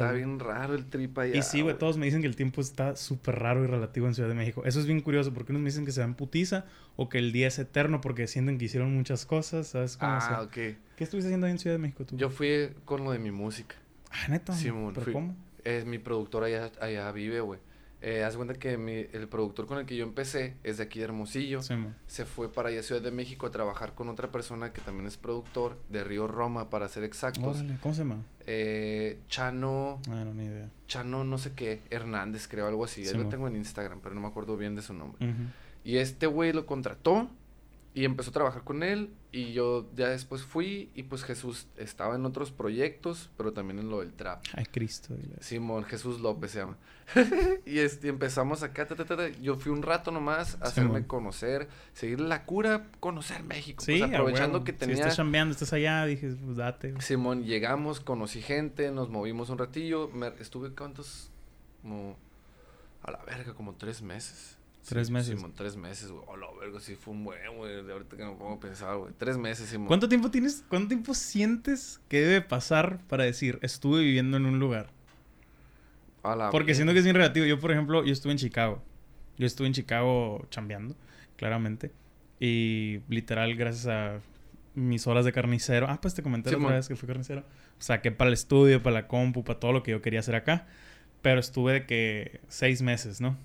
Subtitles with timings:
[0.00, 1.34] Está bien raro el trip allá.
[1.36, 4.14] Y sí, güey, todos me dicen que el tiempo está súper raro y relativo en
[4.14, 4.62] Ciudad de México.
[4.64, 7.32] Eso es bien curioso, porque unos me dicen que se dan putiza o que el
[7.32, 10.16] día es eterno porque sienten que hicieron muchas cosas, ¿sabes cómo?
[10.16, 10.52] O sea, Ah, ok.
[10.52, 12.16] ¿Qué estuviste haciendo ahí en Ciudad de México tú?
[12.16, 13.74] Yo fui con lo de mi música.
[14.12, 14.52] Ah, neta.
[14.52, 15.34] Simón, ¿Pero fui- cómo?
[15.64, 17.58] Es mi productor allá, allá vive, güey.
[18.00, 21.00] Eh, haz cuenta que mi- el productor con el que yo empecé es de aquí
[21.00, 21.60] de Hermosillo.
[21.60, 21.74] Sí.
[22.06, 25.08] Se fue para allá a Ciudad de México a trabajar con otra persona que también
[25.08, 27.58] es productor de Río Roma, para ser exactos.
[27.58, 28.22] Órale, ¿cómo se llama?
[28.50, 30.70] Eh, Chano, Ah, no, ni idea.
[30.86, 33.04] Chano no sé qué, Hernández creo, algo así.
[33.04, 35.18] Sí, Él lo tengo en Instagram, pero no me acuerdo bien de su nombre.
[35.84, 37.28] Y este güey lo contrató
[37.98, 42.14] y empezó a trabajar con él y yo ya después fui y pues Jesús estaba
[42.14, 44.44] en otros proyectos, pero también en lo del trap.
[44.54, 45.16] Ay, Cristo.
[45.16, 45.34] dile.
[45.40, 46.76] Simón Jesús López se llama.
[47.66, 49.28] y este, empezamos acá, ta, ta, ta, ta.
[49.40, 51.04] yo fui un rato nomás a hacerme Simón.
[51.08, 53.82] conocer, seguir la cura, conocer México.
[53.82, 54.94] Sí, pues, aprovechando que Si tenía...
[54.94, 56.94] estás chambeando, estás allá, dije, pues date.
[57.00, 61.32] Simón, llegamos, conocí gente, nos movimos un ratillo, me, estuve cuántos,
[61.82, 62.16] como,
[63.02, 64.57] a la verga, como tres meses.
[64.88, 65.36] Tres Sí, meses.
[65.36, 66.24] Simón, tres meses, güey.
[66.26, 67.84] Oh, la verga, sí fue un buen, güey.
[67.84, 69.12] De ahorita que me pongo a pensar, güey.
[69.18, 69.86] Tres meses, Simón.
[69.88, 70.64] ¿Cuánto tiempo tienes?
[70.68, 74.90] ¿Cuánto tiempo sientes que debe pasar para decir estuve viviendo en un lugar?
[76.22, 77.46] A la Porque siento que es bien relativo.
[77.46, 78.82] Yo, por ejemplo, yo estuve en Chicago.
[79.36, 80.96] Yo estuve en Chicago chambeando,
[81.36, 81.92] claramente.
[82.40, 84.20] Y literal, gracias a
[84.74, 85.86] mis horas de carnicero.
[85.88, 86.66] Ah, pues te comenté la Simón.
[86.66, 87.44] otra vez que fui carnicero.
[87.78, 90.66] Saqué para el estudio, para la compu, para todo lo que yo quería hacer acá.
[91.22, 93.36] Pero estuve de que seis meses, ¿no?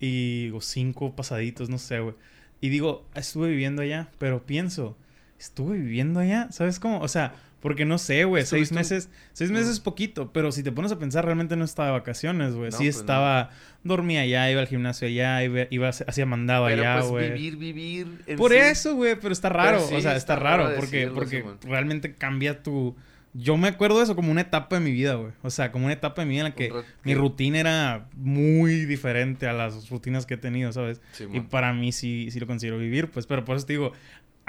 [0.00, 2.14] Y o cinco pasaditos, no sé, güey.
[2.60, 4.96] Y digo, estuve viviendo allá, pero pienso,
[5.38, 7.00] estuve viviendo allá, ¿sabes cómo?
[7.00, 10.72] O sea, porque no sé, güey, seis meses, seis meses es poquito, pero si te
[10.72, 12.70] pones a pensar, realmente no estaba de vacaciones, güey.
[12.70, 13.00] No, sí pues no.
[13.00, 13.50] estaba,
[13.84, 17.32] dormía allá, iba al gimnasio allá, iba, iba hacía mandado Pero allá, pues güey.
[17.32, 18.22] vivir, vivir.
[18.26, 18.56] en Por sí.
[18.58, 22.62] eso, güey, pero está raro, sí, o sea, está está, raro porque, porque realmente cambia
[22.62, 22.96] tu...
[23.32, 25.32] Yo me acuerdo de eso como una etapa de mi vida, güey.
[25.42, 26.72] O sea, como una etapa de mi vida en la que
[27.04, 31.00] mi rutina era muy diferente a las rutinas que he tenido, ¿sabes?
[31.32, 33.92] Y para mí sí, sí lo considero vivir, pues, pero por eso te digo,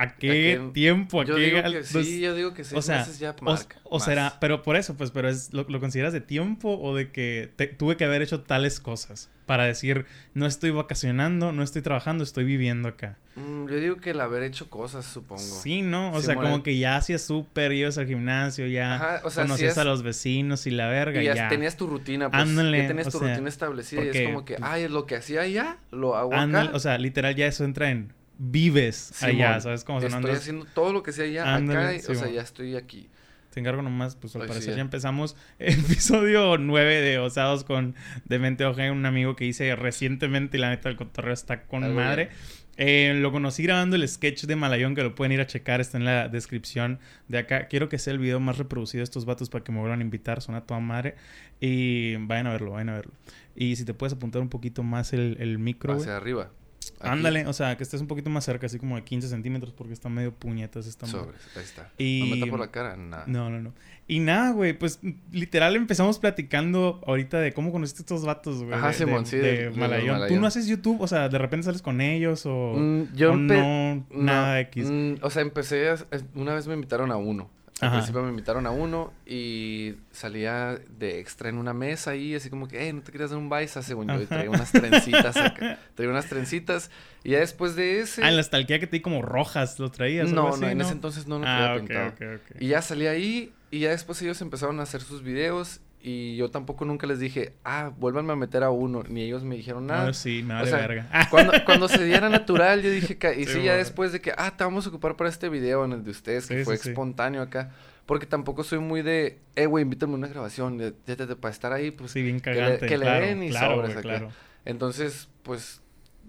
[0.02, 1.22] ¿a qué, qué- tiempo?
[1.22, 3.44] ¿A Yo qué digo que sí, yo digo que seis o sea, meses ya o,
[3.44, 3.78] marca.
[3.84, 4.06] o más.
[4.06, 7.52] será, pero por eso, pues, pero es, ¿lo, lo consideras de tiempo o de que
[7.56, 9.30] te- tuve que haber hecho tales cosas?
[9.46, 13.18] Para decir, no estoy vacacionando, no estoy trabajando, estoy viviendo acá.
[13.36, 15.42] Mm, yo digo que el haber hecho cosas, supongo.
[15.42, 16.12] Sí, ¿no?
[16.14, 19.44] O Sí, sea, como que ya hacías súper, ibas al gimnasio, ya Ajá, o sea,
[19.44, 21.50] conocías a los vecinos y la verga, Y ya, ya.
[21.50, 22.42] tenías tu rutina, pues.
[22.42, 25.16] Ándale, ya tenías tu sea, rutina establecida y es como que, pues, ay, lo que
[25.16, 26.78] hacía allá, lo hago Ándale, acá.
[26.78, 28.14] o sea, literal ya eso entra en
[28.44, 29.98] vives allá, Simón, ¿sabes cómo?
[30.00, 32.16] O sea, no Estoy andas- haciendo todo lo que hacía allá Ándale, acá, y- o
[32.16, 33.10] sea, ya estoy aquí.
[33.52, 34.76] Te encargo nomás, pues al Ay, sí, parecer ya.
[34.78, 40.60] ya empezamos episodio 9 de Osados con Demente Oje, un amigo que hice recientemente y
[40.62, 42.30] la neta el cotorreo está con madre.
[42.78, 45.98] Eh, lo conocí grabando el sketch de Malayón, que lo pueden ir a checar, está
[45.98, 47.68] en la descripción de acá.
[47.68, 50.04] Quiero que sea el video más reproducido de estos vatos para que me vuelvan a
[50.04, 51.16] invitar, son a toda madre.
[51.60, 53.12] Y vayan a verlo, vayan a verlo.
[53.56, 55.94] Y si te puedes apuntar un poquito más el, el micro.
[55.94, 56.50] Hacia arriba.
[57.00, 57.10] Aquí.
[57.10, 59.94] Ándale, o sea, que estés un poquito más cerca, así como de 15 centímetros, porque
[59.94, 61.06] está medio puñetas esta.
[61.08, 61.90] Sobres, ahí está.
[61.98, 63.24] Y- No me tapo la cara, nada.
[63.28, 63.74] No, no, no.
[64.08, 65.00] Y nada, güey, pues
[65.32, 68.74] literal empezamos platicando ahorita de cómo conociste a estos vatos, güey.
[68.74, 70.08] Ajá, de, Simón, de- sí, de de- los Malayón.
[70.08, 70.42] ¿Tú Malayón.
[70.42, 71.02] no haces YouTube?
[71.02, 74.90] O sea, de repente sales con ellos o, Mm, yo o no, nada X.
[74.90, 75.98] mm, o sea, empecé a-
[76.36, 77.50] una vez me invitaron a uno.
[77.82, 82.50] Al principio me invitaron a uno y salía de extra en una mesa ahí, así
[82.50, 83.82] como que, hey, ¿no te querías dar un baisa?
[83.82, 85.80] Según yo, y traía unas trencitas acá.
[85.96, 86.92] Traía unas trencitas.
[87.24, 88.24] Y ya después de ese...
[88.24, 90.32] Ah, en la stalquea que te di como rojas, lo traías.
[90.32, 92.08] no, así, no, en ese entonces no lo Ah, traía ok, pintado.
[92.38, 92.62] ok, ok.
[92.62, 96.50] Y ya salí ahí y ya después ellos empezaron a hacer sus videos y yo
[96.52, 100.08] tampoco nunca les dije, ah, vuélvanme a meter a uno, ni ellos me dijeron nada.
[100.08, 101.08] No, sí, me O vale sea, verga.
[101.30, 103.34] Cuando, cuando se diera natural, yo dije que...
[103.40, 105.86] Y Sí, sí, ya después de que, ah, te vamos a ocupar para este video
[105.86, 107.72] en el de ustedes, que Sí, fue sí, espontáneo acá.
[108.06, 111.72] Porque tampoco soy muy de, eh, güey, invítame a una grabación, de, de- para estar
[111.72, 112.12] ahí, pues...
[112.12, 112.86] sí, bien que le- cagante.
[112.88, 114.02] que le den y claro, sobres acá.
[114.02, 114.30] claro.
[114.66, 115.82] Entonces, pues,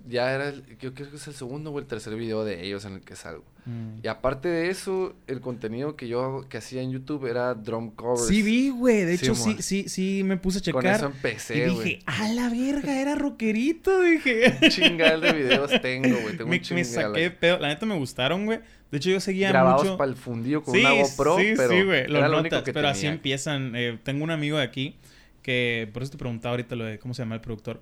[0.09, 2.85] ya era, el- yo creo que es el segundo o el tercer video de ellos
[2.85, 3.45] en el que salgo.
[3.67, 4.01] Mm.
[4.03, 8.27] Y aparte de eso, el contenido que yo que hacía en YouTube era drum covers.
[8.27, 9.05] Sí vi, güey.
[9.05, 10.97] De Sí, hecho, sí, sí, sí me puse a Con checar.
[10.97, 11.99] eso y empecé, dije, güey.
[12.07, 14.59] a la verga, era rockerito, dije.
[14.63, 16.37] Un chingal de videos tengo, güey.
[16.37, 17.59] Tengo me, un me saqué pedo.
[17.61, 18.59] La neta me gustaron, güey.
[18.91, 19.97] De hecho, yo seguía grabados mucho...
[19.97, 22.01] para el fundillo con sí, una GoPro, sí, pero sí, güey.
[22.01, 23.75] Era lo único notas, que pero así empiezan.
[23.77, 24.97] Eh, tengo un amigo de aquí
[25.43, 25.89] que...
[25.95, 26.99] Por eso te preguntaba ahorita lo de...
[26.99, 27.81] ¿Cómo se llama el productor?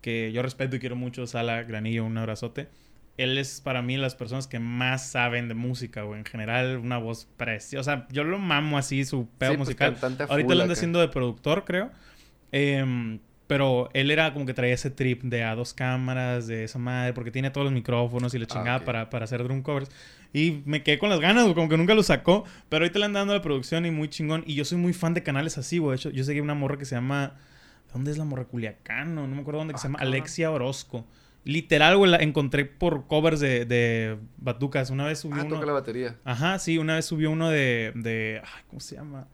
[0.00, 1.26] Que yo respeto y quiero mucho.
[1.26, 2.68] Sala Granillo, un abrazote.
[3.16, 6.20] Él es para mí las personas que más saben de música, güey.
[6.20, 8.06] En general, una voz preciosa.
[8.10, 9.96] Yo lo mamo así, su pedo Sí, pues, musical.
[10.02, 11.90] a Ahorita lo anda haciendo de productor, creo.
[12.52, 16.78] Em, Pero él era como que traía ese trip de a dos cámaras, de esa
[16.78, 18.84] madre, porque tiene todos los micrófonos y la Ah, chingada ok.
[18.84, 19.90] para, para hacer drum covers.
[20.32, 22.44] Y me quedé con las ganas, como que nunca lo sacó.
[22.68, 24.44] Pero ahorita le han dando la producción y muy chingón.
[24.46, 25.90] Y yo soy muy fan de canales así, güey.
[25.90, 27.34] De hecho, yo seguí una morra que se llama.
[27.92, 28.44] ¿Dónde es la morra?
[28.44, 29.98] Culiacán, no, no me acuerdo dónde, que Ah, se llama.
[30.00, 31.06] Alexia Orozco.
[31.44, 34.90] Literal, güey, la encontré por covers de, de Batucas.
[34.90, 35.54] Una vez subió Ah, uno.
[35.56, 36.16] toca la batería.
[36.24, 37.92] Ajá, sí, una vez subió uno de.
[37.96, 39.26] de ay, ¿Cómo se llama?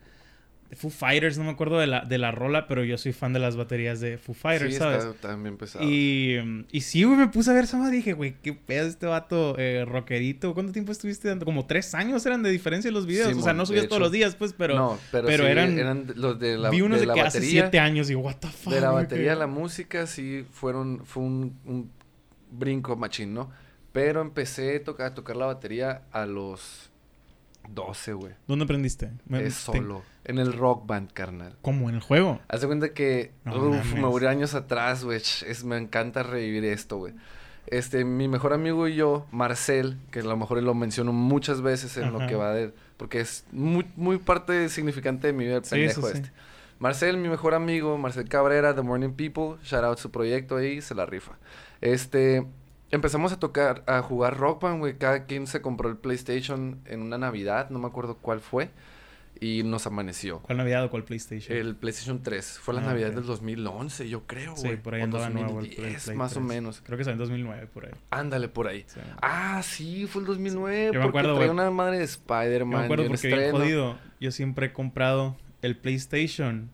[0.71, 3.33] De Foo Fighters, no me acuerdo de la, de la rola, pero yo soy fan
[3.33, 5.05] de las baterías de Foo Fighters, sí, ¿sabes?
[5.05, 5.85] está, bien pesado.
[5.85, 8.89] Y, y sí, güey, me puse a ver esa madre y dije, güey, qué pedo
[8.89, 10.55] este vato eh, rockerito.
[10.55, 11.45] ¿Cuánto tiempo estuviste dando?
[11.45, 13.33] Como tres años eran de diferencia los videos.
[13.37, 14.75] o sea, no subías todos los días, pues, pero.
[14.75, 17.63] no, pero, pero sí, eran- los de la, vi unos de de, que hace batería.
[17.63, 18.73] siete años y what the fuck.
[18.73, 21.91] de la batería a la música sí fueron fue un, un
[22.51, 23.51] brinco machín, ¿no?
[23.93, 26.91] Pero empecé a tocar, a tocar la batería a los
[27.69, 28.33] 12, güey.
[28.47, 29.11] ¿Dónde aprendiste?
[29.31, 30.03] Es solo.
[30.25, 31.57] En el rock band, carnal.
[31.63, 31.89] ¿Cómo?
[31.89, 32.41] ¿En el juego?
[32.49, 35.21] Haz de cuenta que, No uf, me voy años atrás, güey.
[35.65, 37.15] me encanta revivir esto, güey.
[37.69, 41.97] Este, mi mejor amigo y yo, Marcel, que a lo mejor lo menciono muchas veces
[41.97, 42.73] en lo que va de...
[42.97, 46.13] Porque es muy, muy parte significante de mi vida, el Sí, pendejo sí.
[46.15, 46.31] este.
[46.79, 50.95] Marcel, mi mejor amigo, Marcel Cabrera, The Morning People, shout out su proyecto ahí, se
[50.95, 51.33] la rifa.
[51.81, 52.47] Este,
[52.91, 54.97] empezamos a tocar, a jugar Rock Band, güey.
[54.99, 58.71] Cada quien se compró el PlayStation en una Navidad, no me acuerdo cuál fue,
[59.39, 60.39] y nos amaneció.
[60.41, 61.57] ¿Cuál Navidad o cuál PlayStation?
[61.57, 62.59] El PlayStation 3.
[62.59, 64.77] Fue la Ah, Navidad del 2011, yo creo, sí, güey.
[64.83, 66.47] por ahí andaba nuevo el 2010, Play más o 3.
[66.47, 66.81] menos.
[66.85, 67.93] Creo que salió en 2009, por ahí.
[68.11, 68.85] Ándale, por ahí.
[68.87, 69.01] Sí.
[69.21, 70.91] Ah, sí, fue el 2009.
[70.95, 71.51] Yo me acuerdo, traía güey.
[71.51, 72.79] una madre de Yo Spider-Man.
[72.79, 73.99] me acuerdo porque bien jodido.
[74.21, 76.71] Yo siempre he comprado el PlayStation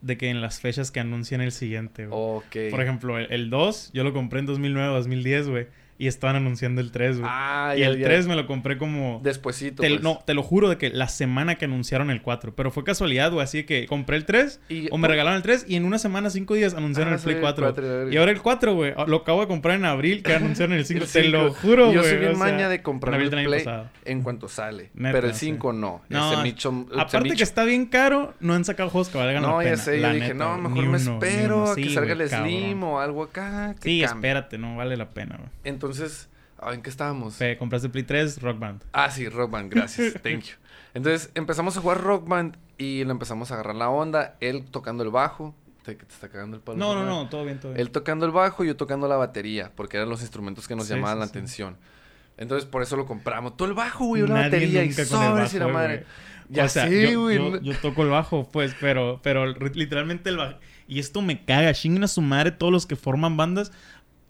[0.00, 2.18] de que en las fechas que anuncian el siguiente, güey.
[2.20, 2.70] Ok.
[2.70, 5.66] Por ejemplo, el, el 2 yo lo compré en 2009, 2010, güey.
[6.00, 7.30] Y estaban anunciando el 3, güey.
[7.30, 8.06] Ah, y ya, el ya.
[8.06, 9.20] 3 me lo compré como...
[9.22, 10.02] Despuésito, te- pues.
[10.02, 12.54] No, te lo juro de que la semana que anunciaron el 4.
[12.56, 13.44] Pero fue casualidad, güey.
[13.44, 16.30] Así que compré el 3 Y- o me regalaron el 3 y en una semana,
[16.30, 17.64] 5 días anunciaron Ah, el Play sí, 4.
[17.66, 18.14] cuatro, la verga.
[18.14, 18.94] y ahora el 4, güey.
[19.08, 21.04] Lo acabo de comprar en abril que anunciaron el 5.
[21.04, 21.60] El te lo cinco.
[21.60, 21.96] juro, güey.
[21.96, 23.90] Yo soy bien o sea, maña de comprar el Play pasado.
[24.06, 24.88] en cuanto sale.
[24.94, 25.46] Neta, pero el sí.
[25.46, 26.00] 5 no.
[26.08, 29.42] No, Ese micho, Aparte que micho- está bien caro, no han sacado juegos que valgan
[29.42, 29.82] No, la ya pena.
[29.82, 30.00] sé.
[30.00, 33.74] Yo dije, no, mejor me espero a que Sí, salga el Slim o algo acá.
[33.74, 35.50] que Sí, espérate, no vale la pena, güey.
[35.64, 35.89] Entonces,
[36.58, 37.38] ah, ¿en qué estábamos?
[37.58, 38.82] Compraste Play 3, Rock Band.
[38.92, 40.14] Ah, sí, Rock Band, gracias.
[40.22, 40.54] Thank you.
[40.94, 44.36] Entonces empezamos a jugar Rock Band y le empezamos a agarrar la onda.
[44.40, 45.54] Él tocando el bajo.
[45.84, 46.78] Te, te está cagando el palo.
[46.78, 47.80] No, no, no, todo bien, todo bien.
[47.80, 50.86] Él tocando el bajo y yo tocando la batería, porque eran los instrumentos que nos
[50.86, 51.30] Sí, llamaban sí, la sí.
[51.30, 51.76] atención.
[52.36, 53.56] Entonces por eso lo compramos.
[53.56, 55.96] Todo el bajo, güey, Nadie batería y sobres y la madre.
[55.98, 56.06] güey.
[56.48, 57.36] Ya o sea, yo, güey.
[57.36, 60.58] yo- yo toco el bajo, pues, pero, pero literalmente el bajo.
[60.88, 63.70] Y esto me caga, chinguen a su madre todos los que forman bandas.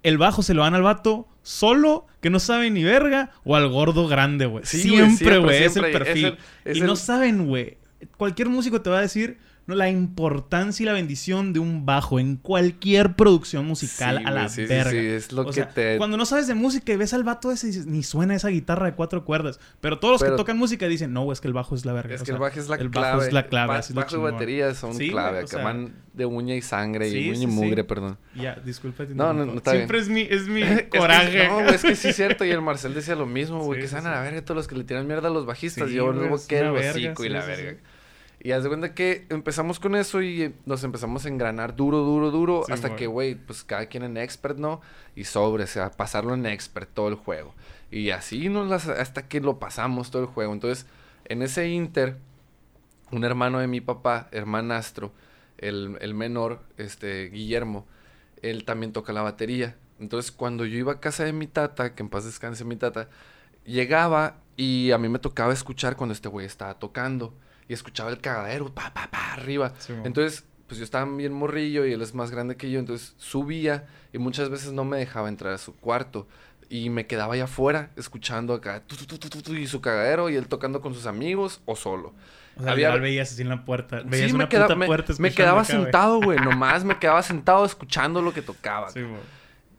[0.02, 3.68] El bajo se lo dan al vato solo, que no sabe ni verga, o al
[3.68, 4.64] gordo grande, güey.
[4.64, 5.84] Sí, siempre, güey, es el.
[5.86, 6.26] Es perfil.
[6.26, 7.78] el- es y el- no saben, güey.
[8.16, 9.38] Cualquier músico te va a decir
[9.74, 14.48] la importancia y la bendición de un bajo en cualquier producción musical Sí, a la
[14.48, 14.90] sí, verga.
[14.90, 17.24] sí, es lo O que sea, te- Cuando no sabes de música y ves al
[17.24, 19.60] vato ese y dices, ni suena esa guitarra de cuatro cuerdas.
[19.80, 21.92] Pero todos los Pero- que tocan música dicen, no, es que el bajo es la
[21.92, 22.14] verga.
[22.14, 23.06] Es O que el bajo es la el clave.
[23.16, 25.44] bajo es la clave, Ba- bajo y batería son clave.
[25.44, 28.18] que van de uña y sangre y uña y mugre, perdón.
[28.34, 29.04] Ya, disculpa.
[29.14, 31.48] No, no, no, está Siempre es mi, es mi Es que- coraje.
[31.48, 32.44] no, güey, es que sí es cierto.
[32.44, 33.80] Y el Marcel decía lo mismo, güey.
[33.80, 35.90] Que se van a la verga todos los que le tiran mierda a los bajistas.
[35.90, 37.76] Yo luego que el hocico y la verga.
[38.42, 42.30] Y haz de cuenta que empezamos con eso y nos empezamos a engranar duro, duro,
[42.30, 42.62] duro.
[42.66, 44.80] Sí, hasta que, güey, pues cada quien en expert, ¿no?
[45.14, 47.54] Y sobre, o sea, pasarlo en expert todo el juego.
[47.90, 50.54] Y así nos las, hasta que lo pasamos todo el juego.
[50.54, 50.86] Entonces,
[51.26, 52.16] en ese inter,
[53.10, 55.12] un hermano de mi papá, hermanastro,
[55.58, 57.86] el, el menor, este, Guillermo,
[58.40, 59.76] él también toca la batería.
[59.98, 63.10] Entonces, cuando yo iba a casa de mi tata, que en paz descanse mi tata,
[63.66, 67.34] llegaba y a mí me tocaba escuchar cuando este güey estaba tocando.
[67.70, 69.72] Y escuchaba el cagadero, pa, pa, pa, arriba.
[69.78, 69.92] Sí.
[70.04, 72.80] Entonces, pues yo estaba bien morrillo y él es más grande que yo.
[72.80, 76.26] Entonces, subía y muchas veces no me dejaba entrar a su cuarto.
[76.68, 80.46] Y me quedaba allá afuera escuchando acá tu, tu, tu, y su cagadero y él
[80.48, 82.12] tocando con sus amigos o solo.
[82.56, 84.02] O sea, había- veías así en la puerta.
[84.04, 86.38] Veías Sí, una me, queda- puta me- puerta me escuchando quedaba acá, sentado, güey.
[86.44, 88.88] Nomás me quedaba sentado escuchando lo que tocaba.
[88.90, 89.00] Sí.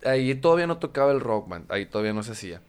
[0.06, 1.72] Ahí todavía no tocaba el rock band.
[1.72, 2.62] Ahí todavía no se hacía.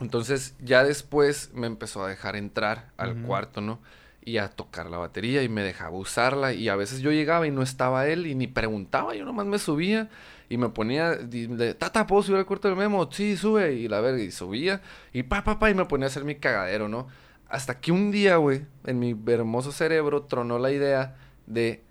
[0.00, 3.80] Entonces, ya después me empezó a dejar entrar al cuarto, ¿no?
[4.28, 6.52] Y a tocar la batería y me dejaba usarla.
[6.52, 9.14] Y a veces yo llegaba y no estaba él y ni preguntaba.
[9.14, 10.10] Yo nomás me subía
[10.50, 13.10] y me ponía, de, tata, ¿puedo subir al cuarto del memo?
[13.10, 13.72] Sí, sube.
[13.74, 14.82] Y la verga, y subía.
[15.14, 17.08] Y pa, pa, pa, y me ponía a hacer mi cagadero, ¿no?
[17.48, 21.16] Hasta que un día, güey, en mi hermoso cerebro tronó la idea
[21.46, 21.82] de,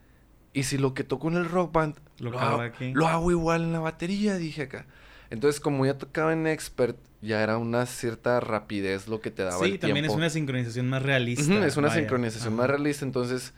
[0.53, 2.93] ¿y si lo que toco en el rock band Lo hago, aquí.
[2.93, 4.35] lo hago igual en la batería?
[4.35, 4.85] Dije acá.
[5.29, 9.63] Entonces, como ya tocaba en expert, ya era una cierta rapidez lo que te daba
[9.65, 10.17] Sí, el también es tiempo.
[10.17, 11.65] una sincronización más realista.
[11.65, 11.99] Es una vaya.
[12.01, 12.61] sincronización Ajá.
[12.61, 13.03] más realista.
[13.05, 13.53] Entonces,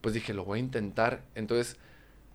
[0.00, 1.22] pues dije, lo voy a intentar.
[1.34, 1.76] Entonces,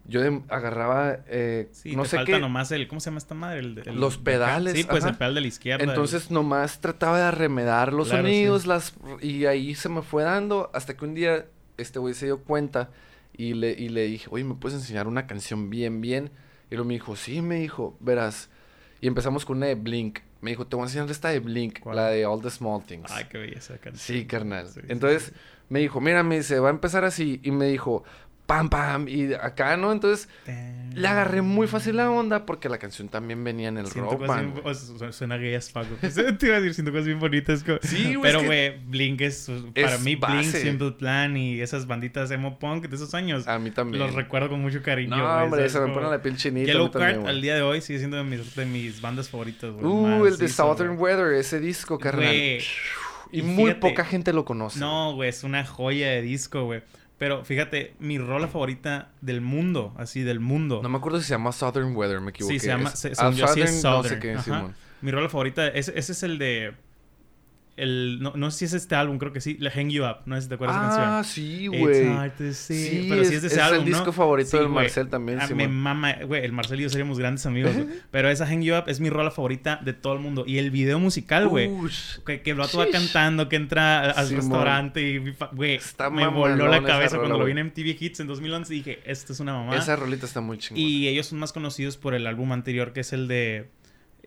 [0.05, 2.87] yo de- agarraba, eh, Sí, no te sé falta qué, nomás el...
[2.87, 3.59] ¿Cómo se llama esta madre?
[3.59, 5.11] El, el- Los pedales, Sí, pues ajá.
[5.11, 5.83] el pedal de la izquierda.
[5.83, 8.67] el- entonces nomás trataba de arremedar los Claro, sonidos, sí.
[8.69, 11.45] las, y ahí se me fue dando, hasta que un día
[11.77, 12.89] este güey se dio cuenta
[13.35, 16.31] y le, y le dije, oye, ¿me puedes enseñar una canción bien, bien?
[16.71, 18.49] Y luego me dijo, sí, me dijo, verás.
[19.01, 20.19] Y empezamos con una de Blink.
[20.41, 21.95] Me dijo, te voy a enseñar esta de Blink, ¿Cuál?
[21.95, 23.11] la de All the Small Things.
[23.11, 23.75] Ay, qué belleza.
[23.95, 24.67] Sí, carnal.
[24.67, 25.31] Sí, sí, Entonces sí.
[25.69, 27.39] me dijo, mira, me dice, va a empezar así.
[27.43, 28.03] Y me dijo,
[28.47, 29.07] pam, pam.
[29.07, 29.91] Y acá, ¿no?
[29.91, 30.27] Entonces
[30.95, 34.25] le agarré muy fácil la onda porque la canción también venía en el Siento rock
[34.25, 34.53] band.
[34.55, 35.83] bien- o sea, suena gay as fuck.
[36.01, 37.63] Te iba a decir, siento cosas bien bonitas.
[37.63, 39.51] como- Sí, güey, Pero, es que- güey, Blink es...
[39.75, 40.61] Para Es mí, Blink, base.
[40.61, 43.47] Simple Plan y esas banditas emo punk de esos años...
[43.47, 44.01] A mí también.
[44.03, 46.65] Los recuerdo con mucho cariño, No, hombre, se me pone la piel chinita.
[46.71, 49.85] Yellow Card al día de hoy sigue siendo de mis, de mis bandas favoritas, güey.
[49.85, 50.97] Uh, el de Southern.
[50.97, 52.33] Weather, ese disco, carnal.
[52.33, 52.59] Y
[53.29, 54.79] y muy poca gente lo conoce.
[54.79, 56.81] No, güey, es una joya de disco, güey.
[57.17, 60.81] Pero fíjate, mi rola favorita del mundo, así del mundo.
[60.83, 62.53] No me acuerdo si se llama Southern Weather, me equivoqué.
[62.53, 62.89] Sí, se llama.
[62.89, 64.19] Es- Se, según yo, sí es no sé Southern.
[64.21, 64.73] qué.
[65.01, 66.73] Mi rola favorita, ese, ese es el de.
[67.77, 69.55] El, no, no sé si es este álbum, creo que sí.
[69.59, 71.23] Le Hang You Up, no sé si te acuerdas de esa Ah, canción.
[71.45, 72.53] sí, It's güey.
[72.53, 73.97] Sí, pero sí es de ese es álbum, el ¿no?
[73.97, 74.67] disco favorito Sí, del.
[74.69, 75.75] Marcel también, Ah, me Simón.
[75.75, 77.87] mama, güey, el Marcel y yo seríamos grandes amigos, güey.
[78.09, 80.43] Pero esa Hang You Up es mi rola favorita de todo el mundo.
[80.47, 81.69] Y el video musical, güey.
[82.25, 85.17] Que, que el vato va cantando, que entra al restaurante y,
[85.53, 85.79] güey,
[86.11, 88.77] me voló la esa cabeza rola, cuando lo vi en MTV Hits en 2011 y
[88.77, 89.75] dije, esto es una mamá.
[89.75, 90.83] Esa rolita está muy chingona.
[90.87, 93.69] Y ellos son más conocidos por el álbum anterior que es el de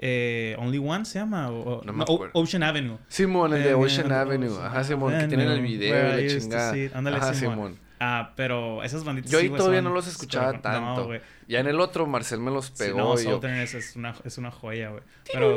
[0.03, 1.51] eh, Only One, ¿se llama?
[1.51, 2.05] O, No no.
[2.33, 2.97] Ocean Avenue.
[3.09, 4.57] Simón, el de Ocean Avenue.
[4.63, 6.75] Ajá, Simón, que tienen el video y la to chingada.
[6.95, 7.79] Ándale, Ajá, Simón.
[8.03, 11.07] Ah, pero esas banditas Yo ahí sí, todavía son no los escuchaba super- tanto.
[11.13, 11.19] No.
[11.49, 12.97] Ya en el otro, Marcel me los Sí, pegó.
[12.99, 15.03] no, y yo, Southern es, es una, es una joya, güey.
[15.31, 15.55] Pero...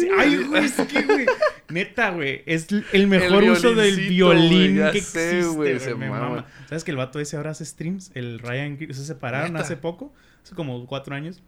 [0.00, 1.26] Sí, ay, güey, es que, güey.
[1.68, 2.42] Neta, güey.
[2.46, 6.28] Es el mejor uso del violín que sé, existe, güey, se Me mama.
[6.30, 6.46] mama.
[6.66, 8.10] ¿Sabes que el vato ese ahora hace streams?
[8.14, 8.78] El Ryan...
[8.78, 9.62] Se separaron ¿Neta?
[9.64, 10.14] hace poco.
[10.42, 11.42] Hace como cuatro años.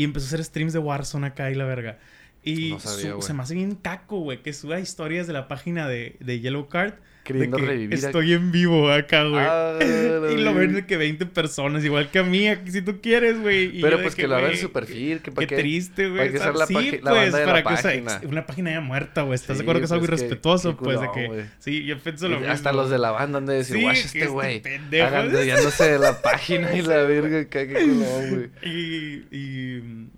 [0.00, 1.98] Y empezó a hacer streams de Warzone acá y la verga.
[2.42, 3.22] Y No sabía, su- güey.
[3.26, 4.42] se me hace bien caco, güey.
[4.42, 6.94] Que suba historias de la página de, de Yellow Card.
[7.24, 9.44] Queriendo de que revivir Estoy en vivo acá, güey.
[9.46, 9.78] Ah,
[10.32, 13.80] y lo ven de que 20 personas, igual que a mí, si tú quieres, güey.
[13.80, 15.20] Pero de pues que lo haga en su perfil.
[15.20, 16.18] Que para Qué qué triste, güey.
[16.18, 18.16] para que sea la sí, la pues, banda de para la que o sea, página.
[18.16, 19.34] ex- una página ya muerta, güey.
[19.34, 20.76] ¿Estás de Sí, acuerdo que es algo pues, qué- irrespetuoso?
[20.78, 21.26] qué pues, de que...
[21.26, 21.44] güey.
[21.58, 22.52] Sí, yo pienso lo Y mismo.
[22.54, 24.60] Hasta los de la banda han de decir, Sí, guacha que este este güey.
[24.62, 25.06] pendejo".
[25.06, 27.44] Agandallándose de la página y la verga.
[27.48, 28.50] Qué culón, güey.
[28.64, 29.24] Y...
[29.30, 30.08] y mm,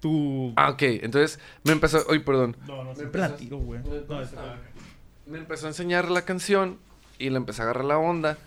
[0.00, 0.52] tú...
[0.56, 0.82] Ah, ok.
[0.82, 2.04] Entonces me empezó.
[2.08, 2.56] Uy, perdón.
[2.66, 3.80] no, no, me empezó- tiro, güey.
[4.08, 4.58] No, está-
[5.26, 6.78] Me empezó a enseñar la canción
[7.18, 8.38] y le empecé a agarrar la onda.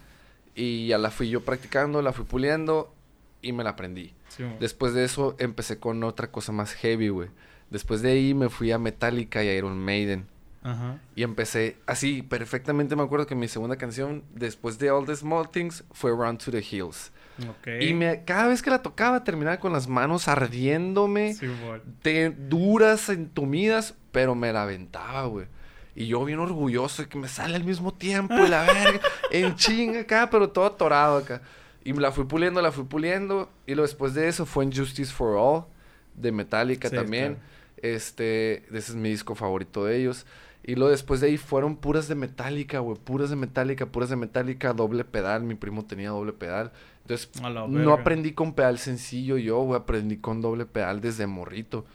[0.56, 2.94] Y ya la fui yo practicando, la fui puliendo
[3.42, 4.14] y me la aprendí.
[4.30, 4.44] sí.
[4.60, 7.30] Después de eso empecé con otra cosa más heavy, güey.
[7.70, 10.26] Después de ahí me fui a Metallica y a Iron Maiden.
[10.64, 11.00] Ajá.
[11.16, 15.50] Y empecé así, perfectamente me acuerdo que mi segunda canción, después de All the Small
[15.50, 17.12] Things, fue Run to the Hills.
[17.80, 21.48] Y me, cada vez que la tocaba terminaba con las manos ardiéndome, Sí,
[22.50, 25.48] duras, entumidas, pero me la aventaba, güey.
[26.00, 29.02] Y yo bien orgulloso de que me sale al mismo tiempo y la verga,
[29.32, 31.42] en chinga acá, pero todo atorado acá.
[31.84, 33.50] Y me la fui puliendo, la fui puliendo.
[33.68, 35.66] Y luego después de eso fue en Justice for All,
[36.16, 37.34] de Metallica Sí, también.
[37.36, 37.50] claro.
[37.82, 40.26] Este, ese es mi disco favorito de ellos.
[40.64, 42.98] Y luego después de ahí fueron puras de Metallica, güey.
[42.98, 45.44] Puras de Metallica, puras de Metallica, doble pedal.
[45.44, 46.72] Mi primo tenía doble pedal.
[47.02, 47.30] Entonces,
[47.70, 49.80] no aprendí con pedal sencillo yo, güey.
[49.80, 51.86] Aprendí con doble pedal desde morrito.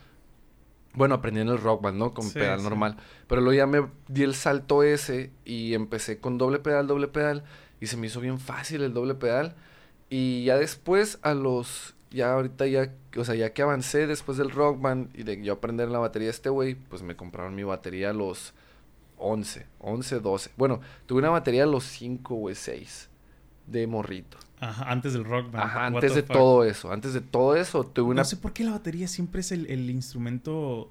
[0.94, 2.14] Bueno, aprendí en el rock band, ¿no?
[2.14, 2.64] Con Sí, pedal sí.
[2.64, 2.96] normal.
[3.26, 7.44] Pero luego ya me di el salto ese y empecé con doble pedal, doble pedal.
[7.80, 9.56] Y se me hizo bien fácil el doble pedal.
[10.08, 11.94] Y ya después, a los.
[12.10, 12.92] Ya ahorita ya.
[13.16, 16.26] O sea, ya que avancé después del rock band y de yo aprender la batería
[16.26, 18.54] de este güey, pues me compraron mi batería a los
[19.18, 20.50] 11, 11, 12.
[20.56, 23.10] Bueno, tuve una batería a los 5, güey, 6.
[23.66, 24.36] De morrito.
[24.64, 25.64] Ajá, antes del rock band.
[25.64, 26.32] Ajá, antes de fuck.
[26.32, 26.90] todo eso.
[26.92, 29.66] Antes de todo eso, tuve una, No sé por qué la batería siempre es el,
[29.66, 30.90] el instrumento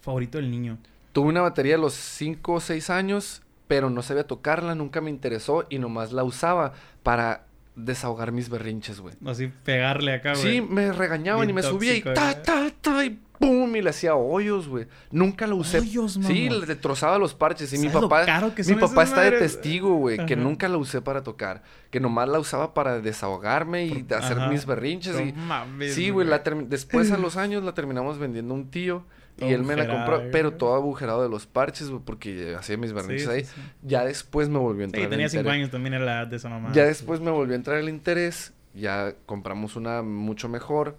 [0.00, 0.78] favorito del niño.
[1.12, 5.10] tuve una batería a los 5 o 6 años, pero no sabía tocarla, nunca me
[5.10, 9.14] interesó y nomás la usaba para desahogar mis berrinches, güey.
[9.26, 10.42] Así pegarle acá, güey.
[10.42, 13.90] Sí, me regañaban Bien y me subía y ta, ta, ta, y pum, y le
[13.90, 14.86] hacía hoyos, güey.
[15.10, 15.78] Nunca lo usé.
[15.80, 16.60] Hoyos, Sí, mamón.
[16.60, 17.72] le destrozaba los parches.
[17.72, 19.52] Y mi ¿Sabes lo papá, caro que mi papá está de madres?
[19.54, 21.62] testigo, güey, que nunca la usé para tocar.
[21.90, 24.48] Que nomás la usaba para desahogarme y de hacer Ajá.
[24.48, 25.18] mis berrinches.
[25.20, 25.32] Y...
[25.32, 26.28] mames, Sí, güey,
[26.68, 29.04] después a los años la terminamos vendiendo a un tío.
[29.36, 30.58] Y él me la compró, agujerada, pero güey.
[30.58, 33.44] todo agujerado de los parches, güey, porque hacía mis berrinches Sí, ahí.
[33.44, 33.60] sí, sí.
[33.82, 35.58] Ya después me volvió a entrar Sí, el tenía cinco interés.
[35.58, 36.70] años también era la edad de esa mamá.
[36.72, 38.52] Ya después me volvió a entrar el interés.
[38.74, 40.96] Ya compramos una mucho mejor.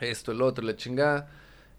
[0.00, 1.28] Esto, el otro, la chingada.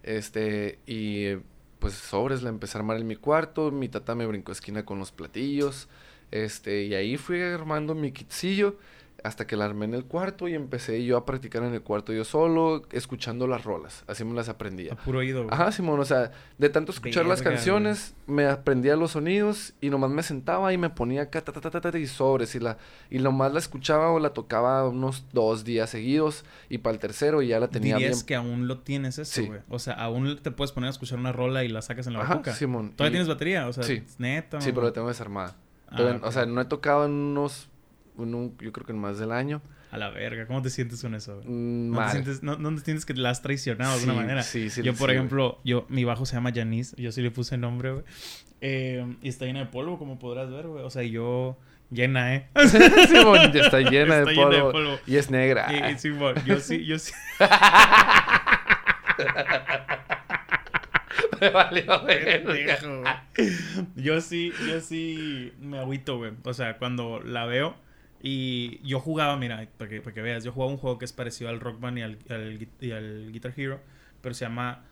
[0.06, 1.36] Este, y
[1.80, 3.72] pues sobres la empecé a armar en mi cuarto.
[3.72, 5.90] Mi tata me brincó esquina con los platillos.
[6.32, 8.78] Este, y ahí fui armando mi kitcillo.
[9.26, 12.14] Hasta que la armé en el cuarto y empecé yo a practicar en el cuarto
[12.14, 14.04] yo solo, escuchando las rolas.
[14.08, 14.94] Así me las aprendía.
[14.94, 15.54] A puro oído, güey.
[15.54, 20.12] Ajá, Simón, o sea, de tanto escuchar las canciones, me aprendía los sonidos y nomás
[20.12, 22.78] me sentaba y me ponía acá, ta, ta, ta, ta, ta, y sobres y la
[23.10, 27.42] y nomás la escuchaba o la tocaba unos dos días seguidos y para el tercero
[27.42, 28.26] ya la tenía Dirías bien.
[28.26, 29.48] que aún lo tienes eso, Sí.
[29.48, 29.62] güey.
[29.70, 32.22] O sea, aún te puedes poner a escuchar una rola y la sacas en la
[32.22, 32.54] Ajá, boca.
[32.54, 32.92] Simón.
[32.96, 33.68] ¿Todavía y- tienes batería?
[33.68, 34.04] O sea, Sí.
[34.18, 34.62] neta.
[34.62, 35.56] Sí, pero la tengo desarmada.
[35.88, 36.22] Ah, Todavía-.
[36.28, 37.70] O sea, no he tocado en unos,
[38.18, 39.62] un- yo creo que en más del año.
[39.92, 41.42] A la verga, ¿cómo te sientes con eso?
[41.46, 44.20] Mm, ¿No te, sientes, no, no te sientes que la has traicionado de alguna Sí,
[44.20, 44.44] manera?
[44.44, 44.82] Sí, sí.
[44.84, 46.96] yo, por sí, ejemplo, yo, mi bajo se llama Janice.
[47.02, 48.04] Yo sí le puse nombre, güey.
[48.62, 50.84] Eh, y está llena de polvo, como podrás ver, güey.
[50.84, 51.58] O sea, yo...
[51.92, 52.48] Llena, ¿eh?
[53.08, 55.00] Simón, ya está llena, Está de, llena de polvo, polvo.
[55.06, 55.68] Y es negra.
[55.72, 57.14] Y, y Simón, yo sí, yo sí...
[61.42, 62.78] Me valió verga.
[63.96, 66.32] Yo sí, yo sí me agüito, güey.
[66.44, 67.76] O sea, cuando la veo
[68.22, 71.14] y yo jugaba, mira, para que, para que veas, yo jugaba un juego que es
[71.14, 73.80] parecido al Rock Band y al, al gui- y al Guitar Hero,
[74.22, 74.84] pero se llama,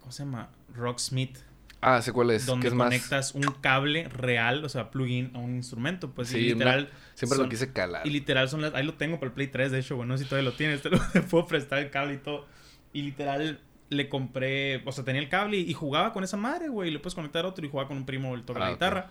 [0.00, 0.50] ¿cómo se llama?
[0.74, 1.38] Rocksmith,
[1.86, 2.46] Ah, sé cuál es.
[2.46, 2.86] donde más...
[2.86, 6.88] conectas un cable real, o sea, plugin a un instrumento, pues y Sí, literal.
[7.14, 8.06] Siempre son- lo quise calar.
[8.06, 8.72] Y literal son las.
[8.74, 10.80] Ahí lo tengo para el Play 3, de hecho, bueno, si todavía lo tienes.
[10.80, 12.46] Te lo te puedo prestar el cable y todo.
[12.94, 14.82] Y literal le compré.
[14.86, 16.88] O sea, tenía el cable y, y jugaba con esa madre, güey.
[16.88, 19.10] Y le puedes conectar otro y jugaba con un primo, el toca Ah, la guitarra.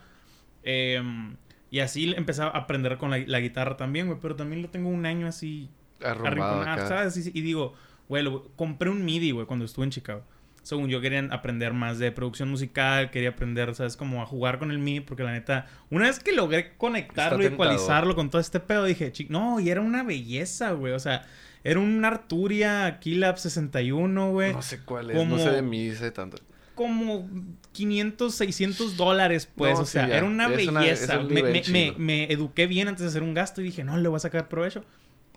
[0.64, 1.36] Em,
[1.74, 4.20] y así empezaba a aprender con la, la guitarra también, güey.
[4.22, 5.70] Pero también lo tengo un año así
[6.02, 6.88] Arrumbado acá.
[6.88, 7.28] ¿sabes?
[7.28, 7.74] Y, y digo,
[8.08, 10.24] güey, lo- compré un MIDI, güey, cuando estuve en Chicago.
[10.62, 13.98] Según yo quería aprender más de producción musical, quería aprender, ¿sabes?
[13.98, 17.48] Como a jugar con el MIDI, porque la neta, una vez que logré conectarlo y
[17.56, 20.94] ecualizarlo con todo este pedo, dije, "Chi- no, y era una belleza, güey.
[20.94, 21.24] O sea,
[21.66, 24.54] era un Arturia Keylab 61, güey.
[24.54, 25.18] No sé cuál es.
[25.18, 26.38] Como- No sé de mí, sé tanto.
[26.76, 27.30] Como
[27.72, 29.76] 500, 600 dólares, pues.
[29.76, 31.20] No, o sea, era una Es belleza.
[31.20, 31.94] me, nivel me- chido.
[31.94, 34.20] me- me eduqué bien antes de hacer un gasto y dije, no, le voy a
[34.20, 34.84] sacar provecho.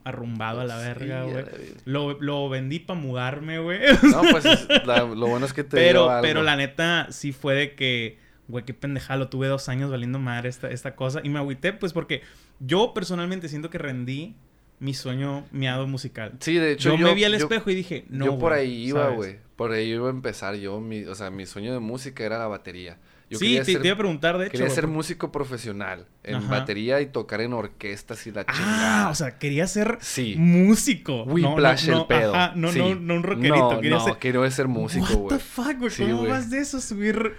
[0.04, 1.44] Arrumbado a la verga, güey.
[1.84, 3.80] Lo, lo vendí para mudarme, güey.
[4.04, 6.22] No, pues es- la- lo bueno es que te pero, algo.
[6.22, 10.18] pero la neta sí fue de que, güey, qué pendejada, lo tuve dos años valiendo
[10.20, 11.20] madre esta, esta cosa.
[11.24, 12.22] Y me agüité, pues, porque
[12.60, 14.36] yo personalmente siento que rendí
[14.78, 16.34] mi sueño miado musical.
[16.38, 17.06] Sí, de hecho Yo, yo...
[17.08, 18.26] me vi al yo- espejo y dije, no.
[18.26, 19.38] yo por güey", ahí iba, güey.
[19.56, 20.80] Por ahí iba a empezar yo.
[20.80, 22.98] Mi, o sea, mi sueño de música era la batería.
[23.28, 24.52] Yo sí, quería te, ser, te iba a preguntar, de hecho.
[24.52, 26.06] quería güey, ser músico profesional.
[26.22, 26.48] En Ajá.
[26.60, 29.06] batería y tocar en orquestas y la chingada.
[29.06, 30.34] Ah, o sea, quería ser Sí.
[30.36, 31.22] músico.
[31.24, 32.34] Whiplash no, no, el pedo.
[32.34, 32.78] Ajá, no, Sí.
[32.80, 33.56] no, no un rockerito.
[33.74, 34.16] No, quería no, ser...
[34.18, 35.38] quiero ser músico, What güey.
[35.38, 35.90] the fuck, güey?
[35.90, 36.30] Sí, ¿Cómo güey.
[36.30, 36.80] vas de eso?
[36.80, 37.34] Subir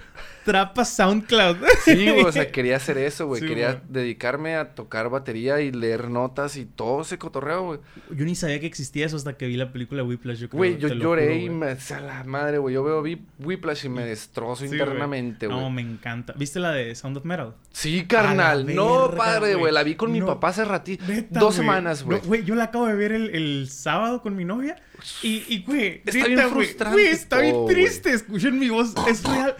[0.45, 1.57] trap a SoundCloud.
[1.83, 3.41] Sí, güey, o sea, quería hacer eso, güey.
[3.41, 3.83] Quería güey.
[3.89, 7.79] dedicarme a tocar batería y leer notas y todo ese cotorreo, güey.
[8.11, 10.39] Yo ni sabía que existía eso hasta que vi la película Whiplash.
[10.39, 11.59] Yo Güey, yo lo lloré juro, y güey.
[11.59, 11.95] me...
[11.95, 12.73] A la madre, güey.
[12.75, 14.71] Yo veo vi- Whiplash y me destrozo güey.
[14.79, 15.59] internamente, güey.
[15.77, 16.33] Me encanta.
[16.35, 17.53] ¿Viste la de Sound of Metal?
[17.71, 18.65] Sí, carnal.
[18.73, 19.71] No, padre, güey.
[19.71, 20.25] La vi con mi No.
[20.25, 21.05] papá hace ratito.
[21.07, 22.19] Neta, Dos semanas, güey.
[22.19, 24.75] No, Güey, yo la acabo de ver el, el sábado con mi novia.
[25.21, 28.11] Y, y güey, Está neta, bien frustrante Güey, está bien triste.
[28.11, 28.95] Escuchen mi voz.
[29.07, 29.55] Es real.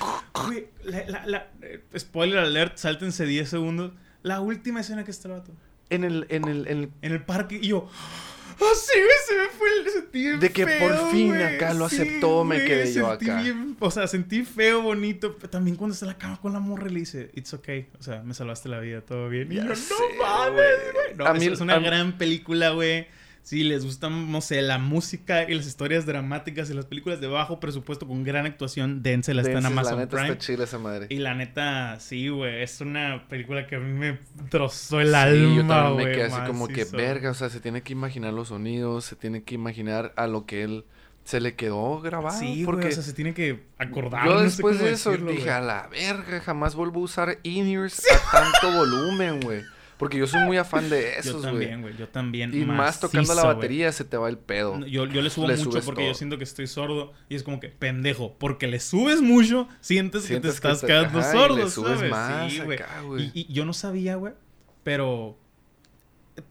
[0.47, 3.91] Güey, la, la, la- eh, spoiler alert, sáltense 10 segundos.
[4.23, 5.51] La última escena que está el vato.
[5.91, 7.59] En el, en el, en el- En el parque.
[7.61, 7.89] Y yo...
[8.59, 9.09] ¡Ah, sí, güey!
[9.27, 9.89] Se me fue el...
[9.89, 13.41] Sentí bien De que por fin acá lo Sí, aceptó, me quedé yo acá.
[13.41, 15.35] bien- o sea, sentí feo, bonito.
[15.37, 17.29] Pero también cuando está en la cama con la morra le dice...
[17.35, 17.87] It's okay.
[17.99, 19.01] O sea, me salvaste la vida.
[19.01, 19.51] Todo bien.
[19.51, 20.59] Y Ya yo, sé, no mames,
[20.93, 21.15] güey.
[21.17, 23.07] No, A es, mí- es una a mí- gran película, güey.
[23.47, 27.27] Si les gusta, no sé, la música y las historias dramáticas y las películas de
[27.27, 30.33] bajo presupuesto con gran actuación, dénsela, está en Amazon La neta Prime.
[30.37, 31.07] está esa madre.
[31.09, 35.15] Y la neta, sí, güey, es una película que a mí me trozó el Sí,
[35.15, 38.33] alma, yo también me quedé así como que verga, o sea, se tiene que imaginar
[38.33, 40.83] los sonidos, se tiene que imaginar a lo que él
[41.23, 42.37] se le quedó grabado.
[42.37, 44.25] Sí, porque o sea, se tiene que acordar.
[44.25, 47.39] yo no sé después de eso decirlo, dije, a la verga, jamás vuelvo a usar
[47.43, 49.63] in-ears a tanto volumen, güey.
[49.97, 51.43] Porque yo soy muy afán de Yo esos, güey.
[51.45, 52.53] también, güey, yo también.
[52.53, 54.79] Y más tocando la batería se te va el pedo.
[54.85, 57.59] Yo, yo le subo Le mucho porque yo siento que estoy sordo y es como
[57.59, 58.35] que pendejo.
[58.37, 61.69] Porque le subes mucho, sientes, que te que estás te- quedando ajá, y sordo, le
[61.69, 62.11] subes ¿sabes?
[62.11, 62.77] más sí, güey.
[62.77, 63.31] acá, güey.
[63.33, 64.33] Y, y yo no sabía, güey,
[64.83, 65.37] pero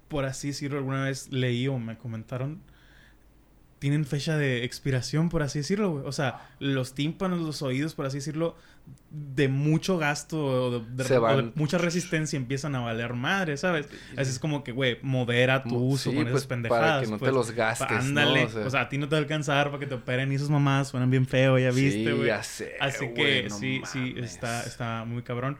[0.09, 2.61] por así decirlo, alguna vez leí o me comentaron.
[3.79, 6.05] Tienen fecha de expiración, por así decirlo, güey.
[6.07, 8.57] O sea, los tímpanos, los oídos, por así decirlo,
[9.11, 11.19] de mucho gasto o de, de- Se
[11.57, 13.87] mucha resistencia empiezan a valer madre, ¿sabes?
[14.17, 16.89] Así es como que, güey, modera tu uso sí, con pues, esas pendejadas.
[16.91, 17.31] para que no pues.
[17.31, 17.97] te los gastes, ¿no?
[17.97, 18.45] Ándale.
[18.45, 20.33] O sea- O sea, a ti no te va a alcanzar para que te operen
[20.33, 22.27] y esas mamás suenan bien feo, ya viste, sí, güey.
[22.29, 25.59] ya sé, Así que no sí, sí, está, está muy cabrón.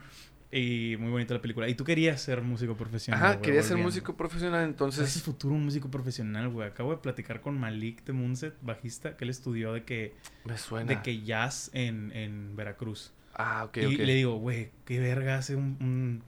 [0.49, 1.67] Y muy bonita la película.
[1.67, 3.21] Y tú querías ser músico profesional.
[3.21, 5.21] Ajá, quería ser músico profesional, ¿Cuál es entonces...
[5.21, 6.67] futuro un músico profesional, güey?
[6.69, 10.87] Acabo de platicar con Malik de Munset, bajista, que él estudió de que, Me suena.
[10.87, 13.11] de que jazz en, en Veracruz.
[13.33, 13.91] Ah, ok, y ok.
[13.99, 16.23] le digo, güey, qué verga hace un, un,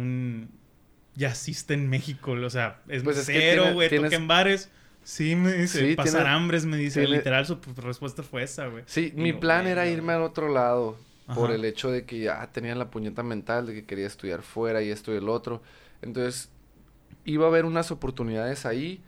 [0.00, 0.50] un
[1.16, 2.32] jazzista en México.
[2.32, 4.68] O sea, es Pues tiene- güey, tienes- toca en bares.
[5.02, 7.00] Sí, me dice, Sí, pasar tiene- hambres, me dice.
[7.02, 8.82] tiene- Literal, su pues, respuesta fue esa, güey.
[8.86, 10.16] Sí, Y mi plan era "Verga, irme güey".
[10.16, 10.98] al otro lado.
[11.34, 14.82] Por el hecho de que ya tenía la puñeta mental de que quería estudiar fuera
[14.82, 15.62] y esto y el otro.
[16.02, 16.50] Entonces,
[17.24, 19.02] iba a haber unas oportunidades ahí.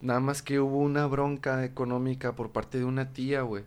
[0.00, 3.64] Nada más que hubo una bronca económica por parte de una tía, güey.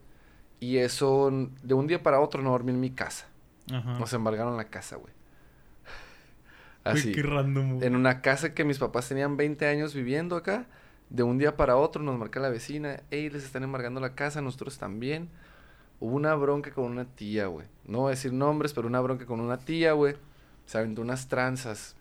[0.60, 1.32] Y eso,
[1.64, 3.28] de un día para otro, no dormí en mi casa.
[3.72, 4.00] Ajá.
[4.00, 5.14] Nos embargaron la casa, güey.
[6.84, 7.12] Así.
[7.12, 7.88] qué random, güey.
[7.88, 10.68] En una casa que mis papás tenían 20 años viviendo acá.
[11.10, 13.02] De un día para otro nos marca la vecina.
[13.12, 15.30] Ey, les están embargando la casa, nosotros también.
[16.02, 17.68] Hubo una bronca con una tía, güey.
[17.86, 20.16] No voy a decir nombres, pero una bronca con una tía, güey.
[20.66, 21.96] Se aventó unas tranzas.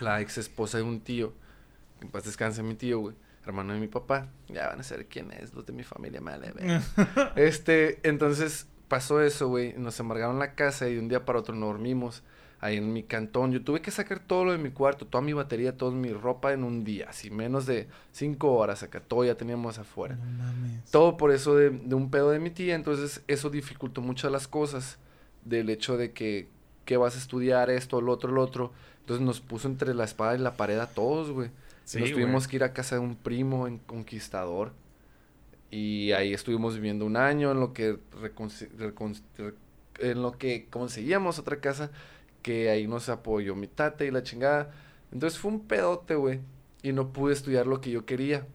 [0.00, 1.32] La ex esposa de un tío.
[2.00, 3.14] Que en paz descanse mi tío, güey.
[3.46, 4.26] Hermano de mi papá.
[4.48, 5.54] Ya van a saber quién es.
[5.54, 6.82] Los de mi familia ver.
[7.36, 9.74] Este, entonces pasó eso, güey.
[9.74, 12.24] Nos embargaron la casa y de un día para otro no dormimos.
[12.64, 13.52] Ahí en mi cantón.
[13.52, 16.54] Yo tuve que sacar todo lo de mi cuarto, toda mi batería, toda mi ropa
[16.54, 17.10] en un día.
[17.10, 19.00] Así menos de cinco horas acá.
[19.00, 20.16] Todo ya teníamos afuera.
[20.16, 20.90] No mames.
[20.90, 22.74] Todo por eso de, de un pedo de mi tía.
[22.74, 24.96] Entonces eso dificultó mucho las cosas.
[25.44, 26.48] Del hecho de que,
[26.86, 28.72] que vas a estudiar esto, lo otro, lo otro.
[29.00, 31.50] Entonces nos puso entre la espada y la pared a todos, güey.
[31.84, 32.22] Sí, nos güey.
[32.22, 34.72] tuvimos que ir a casa de un primo en Conquistador.
[35.70, 39.54] Y ahí estuvimos viviendo un año en lo que recon- re-
[39.98, 41.90] en lo que conseguíamos otra casa
[42.44, 44.70] que ahí nos apoyó mi tata y la chingada.
[45.10, 46.40] Entonces fue un pedote, güey.
[46.82, 48.46] Y no pude estudiar lo que yo quería.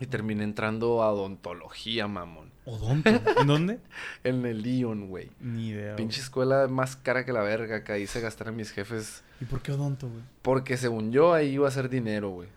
[0.00, 2.50] Y terminé entrando a odontología, mamón.
[2.64, 3.08] ¿Odonto?
[3.40, 3.78] ¿En dónde?
[4.24, 5.30] En el Lyon, güey.
[5.40, 5.94] Ni idea.
[5.94, 9.22] Pinche escuela más cara que la verga que ahí se gastaron mis jefes.
[9.40, 10.22] ¿Y por qué odonto, güey?
[10.42, 12.48] Porque según yo ahí iba a ser dinero, güey.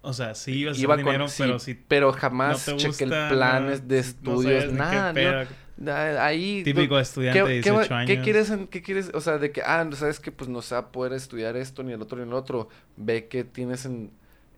[0.00, 2.64] O sea, sí ibas a Iba hacer con- dinero, sí, pero si pero no jamás
[2.76, 7.60] chequé el planes no- de no estudios, qué nada, no, ahí Típico no- estudiante de
[7.60, 8.24] ¿qué, va- 18 qué años.
[8.24, 10.74] quieres, en- qué quieres, o sea, de que, ah, no sabes que pues no se
[10.74, 14.10] va a poder estudiar esto, ni el otro, ni el otro, ve que tienes en,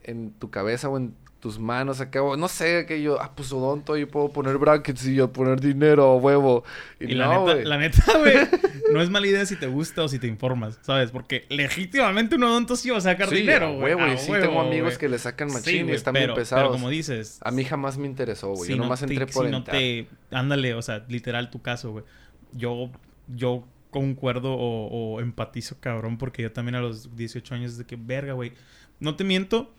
[0.03, 3.51] en tu cabeza o en tus manos acá, o no sé, que yo, ah, pues
[3.53, 6.65] odonto, y puedo poner brackets y yo poner dinero, huevo,
[7.01, 8.35] y, Y la no, la neta, güey,
[8.93, 11.11] no es mala idea si te gusta o si te informas, ¿sabes?
[11.11, 13.95] Porque legítimamente un odonto sí va a sacar Sí, dinero, güey.
[13.95, 16.27] huevo, y sí huevo, tengo amigos que le sacan Sí, machín y güey, están pero,
[16.35, 16.65] bien pesados.
[16.65, 17.39] Pero como dices...
[17.43, 19.65] A mí jamás me interesó, güey, si yo no nomás te- entré por si no
[19.65, 20.09] te...
[20.31, 22.05] Ándale, o sea, literal tu caso, güey.
[22.53, 22.91] Yo,
[23.29, 27.97] yo concuerdo o, o empatizo, cabrón, porque yo también a los 18 años de que,
[27.97, 28.53] verga, güey.
[29.01, 29.73] No te miento,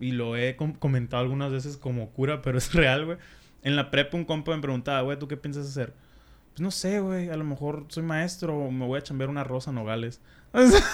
[0.00, 3.18] y lo he com- comentado algunas veces como cura, pero es real, güey.
[3.62, 5.94] En la prepa un compa me preguntaba, güey, ¿tú qué piensas hacer?
[6.52, 9.44] Pues no sé, güey, a lo mejor soy maestro o me voy a chambear una
[9.44, 10.20] rosa Nogales.
[10.54, 10.84] O sea,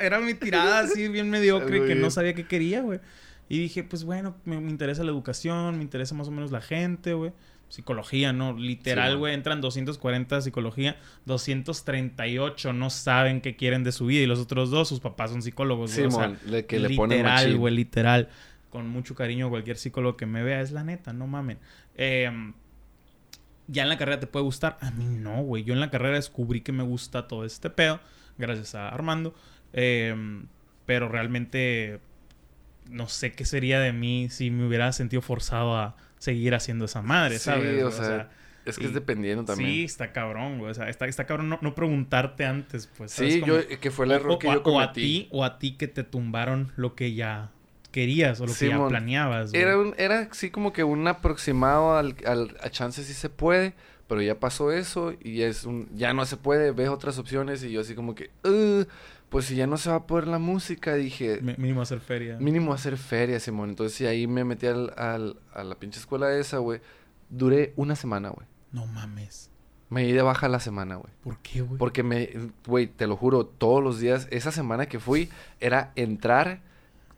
[0.00, 3.00] era mi tirada así bien mediocre que no sabía qué quería, güey.
[3.50, 6.62] Y dije, pues bueno, me, me interesa la educación, me interesa más o menos la
[6.62, 7.32] gente, güey.
[7.68, 8.56] Psicología, ¿no?
[8.56, 10.96] Literal, Sí, güey, entran 240 de psicología,
[11.26, 15.42] 238 no saben qué quieren de su vida y los otros dos, sus papás son
[15.42, 16.06] psicólogos, güey.
[16.06, 18.28] o sea, Simón, le- que le ponen literal, güey, literal.
[18.70, 21.58] Con mucho cariño a cualquier psicólogo que me vea, es la neta, no mamen.
[21.96, 22.30] Eh,
[23.66, 24.78] ya en la carrera te puede gustar.
[24.80, 25.64] A mí no, güey.
[25.64, 28.00] Yo en la carrera descubrí que me gusta todo este pedo,
[28.38, 29.34] gracias a Armando.
[29.72, 30.14] Eh,
[30.86, 32.00] pero realmente
[32.88, 37.02] no sé qué sería de mí si me hubiera sentido forzado a seguir haciendo esa
[37.02, 37.82] madre, Sí, ¿sabes?
[37.84, 38.30] o sea,
[38.64, 39.70] Es que y- es dependiendo también.
[39.70, 40.70] Sí, está cabrón, güey.
[40.72, 43.12] O sea, está, está cabrón no, no preguntarte antes, pues.
[43.12, 43.34] ¿sabes?
[43.34, 45.00] Sí, Como- yo, que fue el error o, que yo o a cometí.
[45.00, 47.50] ti, o a ti que te tumbaron lo que ya
[47.90, 49.50] querías o lo que ya planeabas.
[49.50, 49.62] güey.
[49.62, 53.74] Era, un, era así como que un aproximado al, al, a chance sí se puede,
[54.06, 57.70] pero ya pasó eso y es un, ya no se puede, ves otras opciones y
[57.72, 58.86] yo así como que, "Ugh,
[59.28, 62.36] pues si ya no se va a poder la música, dije, mínimo hacer feria.
[62.40, 63.70] mínimo hacer feria, Simón.
[63.70, 66.80] Entonces sí, ahí me metí al, al- a la pinche escuela esa, güey.
[67.28, 68.46] Duré una semana, güey.
[68.72, 69.48] No mames.
[69.88, 71.12] Me di de baja la semana, güey.
[71.22, 71.78] ¿Por qué, güey?
[71.78, 72.28] Porque me,
[72.66, 75.28] güey, te lo juro, todos los días, esa semana que fui,
[75.60, 76.60] era entrar.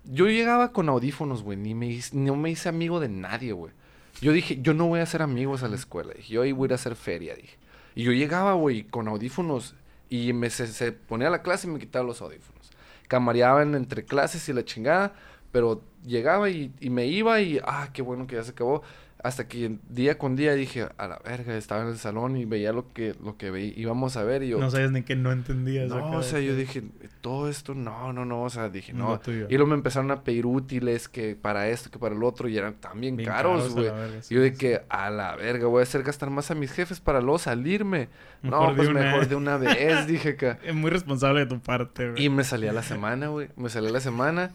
[0.05, 3.73] Yo llegaba con audífonos, güey, ni me, no me hice amigo de nadie, güey.
[4.21, 6.13] Yo dije, yo no voy a hacer amigos a la escuela.
[6.15, 7.57] Dije, yo ahí voy a ir a hacer feria, dije.
[7.95, 9.75] Y yo llegaba, güey, con audífonos
[10.09, 12.71] y me, se, se ponía la clase y me quitaba los audífonos.
[13.09, 15.15] Camareaban entre clases y la chingada,
[15.51, 18.83] pero llegaba y, y me iba y, ah, qué bueno que ya se acabó.
[19.23, 22.73] Hasta que día con día dije, a la verga, estaba en el salón y veía
[22.73, 24.59] lo que, lo que veí- íbamos a ver y yo...
[24.59, 25.89] No sabes ni que no entendías.
[25.89, 26.83] No, o sea, que- yo dije,
[27.21, 29.21] todo esto, no, no, no, o sea, dije, No.
[29.49, 32.59] Y luego me empezaron a pedir útiles que para esto, que para el otro, y
[32.59, 33.91] eran también Bien caros, güey.
[34.23, 34.59] sí, yo de sí.
[34.59, 38.09] que, a la verga, voy a hacer gastar más a mis jefes para luego salirme.
[38.43, 40.59] Mejor no, pues mejor de una vez, dije acá.
[40.65, 42.25] Es muy responsable de tu parte, güey.
[42.25, 43.49] Y me salí a la semana, güey.
[43.57, 44.51] Me salí a la semana.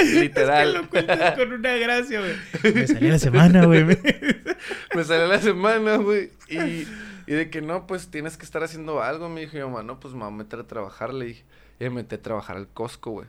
[0.00, 0.74] Es que Literal.
[0.74, 2.74] lo cuentas con una gracia, güey.
[2.74, 3.84] Me salí la semana, güey.
[4.94, 6.30] me salí a la semana, güey.
[6.48, 6.86] Y,
[7.26, 9.28] y de que no, pues tienes que estar haciendo algo.
[9.28, 11.14] Me dijo mi mamá, no, pues me voy a meter a trabajar.
[11.14, 11.44] Le dije.
[11.80, 13.28] Y me metí a trabajar al Costco, güey.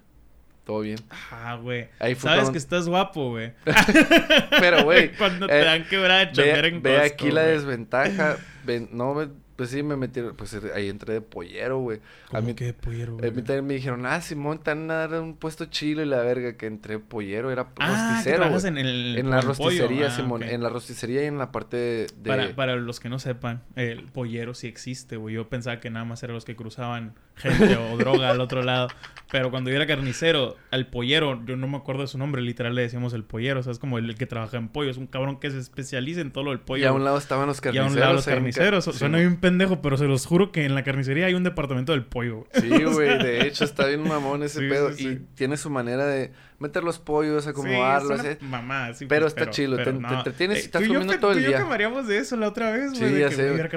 [0.66, 0.98] Todo bien.
[1.32, 1.88] Ah, güey.
[2.00, 3.54] Sabes cuando- que estás guapo, güey.
[4.60, 5.12] Pero, güey.
[5.18, 8.38] Cuando eh, te dan quebrada de Ve, en ve Costco, aquí la desventaja.
[8.64, 12.00] Ven, no, ve- pues sí, me metí, pues ahí entré de pollero, güey.
[12.28, 13.32] A ¿Cómo mí, que de pollero, a güey?
[13.32, 16.22] mí también me dijeron, ah, Simón, te van a dar un puesto chilo y la
[16.22, 18.66] verga, que entré pollero, era Ah, que rosticero, güey.
[18.68, 19.18] en el...
[19.18, 20.44] En la el rosticería, Ah, Simón.
[20.44, 22.08] En la rosticería y en la parte de...
[22.26, 25.36] Para, para los que no sepan, el pollero sí existe, güey.
[25.36, 28.88] Yo pensaba que nada más eran los que cruzaban gente o droga al otro lado.
[29.32, 32.76] Pero cuando yo era carnicero, al pollero, yo no me acuerdo de su nombre, literal
[32.76, 33.60] le decíamos el pollero.
[33.60, 34.90] O sea, es como el, que trabaja en pollo.
[34.92, 36.84] Es un cabrón que se especializa en todo lo del pollo.
[36.84, 37.94] Y a un lado estaban los Y a carniceros.
[37.94, 38.84] un lado los carniceros.
[38.86, 41.92] Su- Suena bien pendejo, pero se los juro que en la carnicería hay un departamento
[41.92, 42.46] del pollo.
[42.54, 42.70] güey.
[42.80, 44.92] Sí, güey, de hecho está bien mamón ese Sí, pedo.
[44.94, 45.08] sí, sí.
[45.10, 48.20] Y tiene su manera de meter los pollos, acomodarlos.
[48.20, 48.38] es eh.
[48.42, 50.12] una mamá, sí, Pero está chilo, te- te no.
[50.18, 51.58] entretienes y Eh, estás yo comiendo que- todo el tú y yo día.
[51.60, 52.96] que mareamos de eso la otra vez, güey.
[53.10, 53.70] Sí, de ya que, sé, güey, era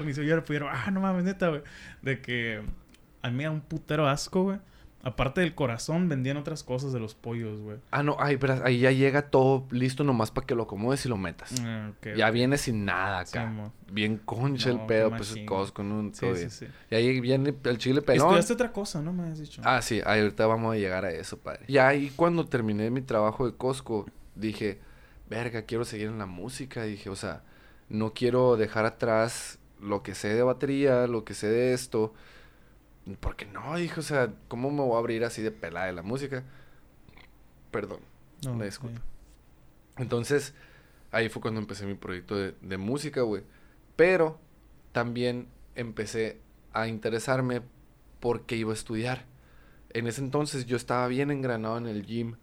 [0.44, 0.68] pollero.
[0.70, 1.60] Ah, no mames, neta, güey.
[2.02, 2.60] De que
[3.22, 4.58] a mí me da un putero asco, güey.
[5.08, 7.78] Aparte del corazón, vendían otras cosas de los pollos, güey.
[7.90, 11.08] Ah, no, ay, pero ahí ya llega todo listo nomás para que lo acomodes y
[11.08, 11.52] lo metas.
[11.62, 13.50] Ah, ya viene sin nada acá.
[13.50, 16.02] Sí, bien concha No, el pedo, pues el Costco, ¿no?
[16.14, 16.50] Sí, Todo sí, bien.
[16.50, 16.66] sí.
[16.90, 18.26] Y ahí viene el chile pelón.
[18.26, 19.12] Estudiaste otra cosa, ¿no?
[19.12, 19.62] Me has dicho.
[19.64, 21.64] Ah, sí, ahí ahorita vamos a llegar a eso, padre.
[21.68, 24.78] Y ahí cuando terminé mi trabajo de Costco, dije,
[25.28, 26.82] verga, quiero seguir en la música.
[26.84, 27.42] Dije, o sea,
[27.88, 32.12] no quiero dejar atrás lo que sé de batería, lo que sé de esto.
[33.16, 36.02] Porque no, dije, o sea, ¿cómo me voy a abrir así de pelada de la
[36.02, 36.44] música?
[37.70, 38.00] Perdón.
[38.44, 38.98] no, una disculpa.
[38.98, 40.02] sí.
[40.02, 40.54] Entonces,
[41.10, 43.42] ahí fue cuando empecé mi proyecto de, de música, güey.
[43.96, 44.38] Pero
[44.92, 46.40] también empecé
[46.72, 47.62] a interesarme
[48.20, 49.24] porque iba a estudiar.
[49.90, 52.36] En ese entonces yo estaba bien engranado en el gym.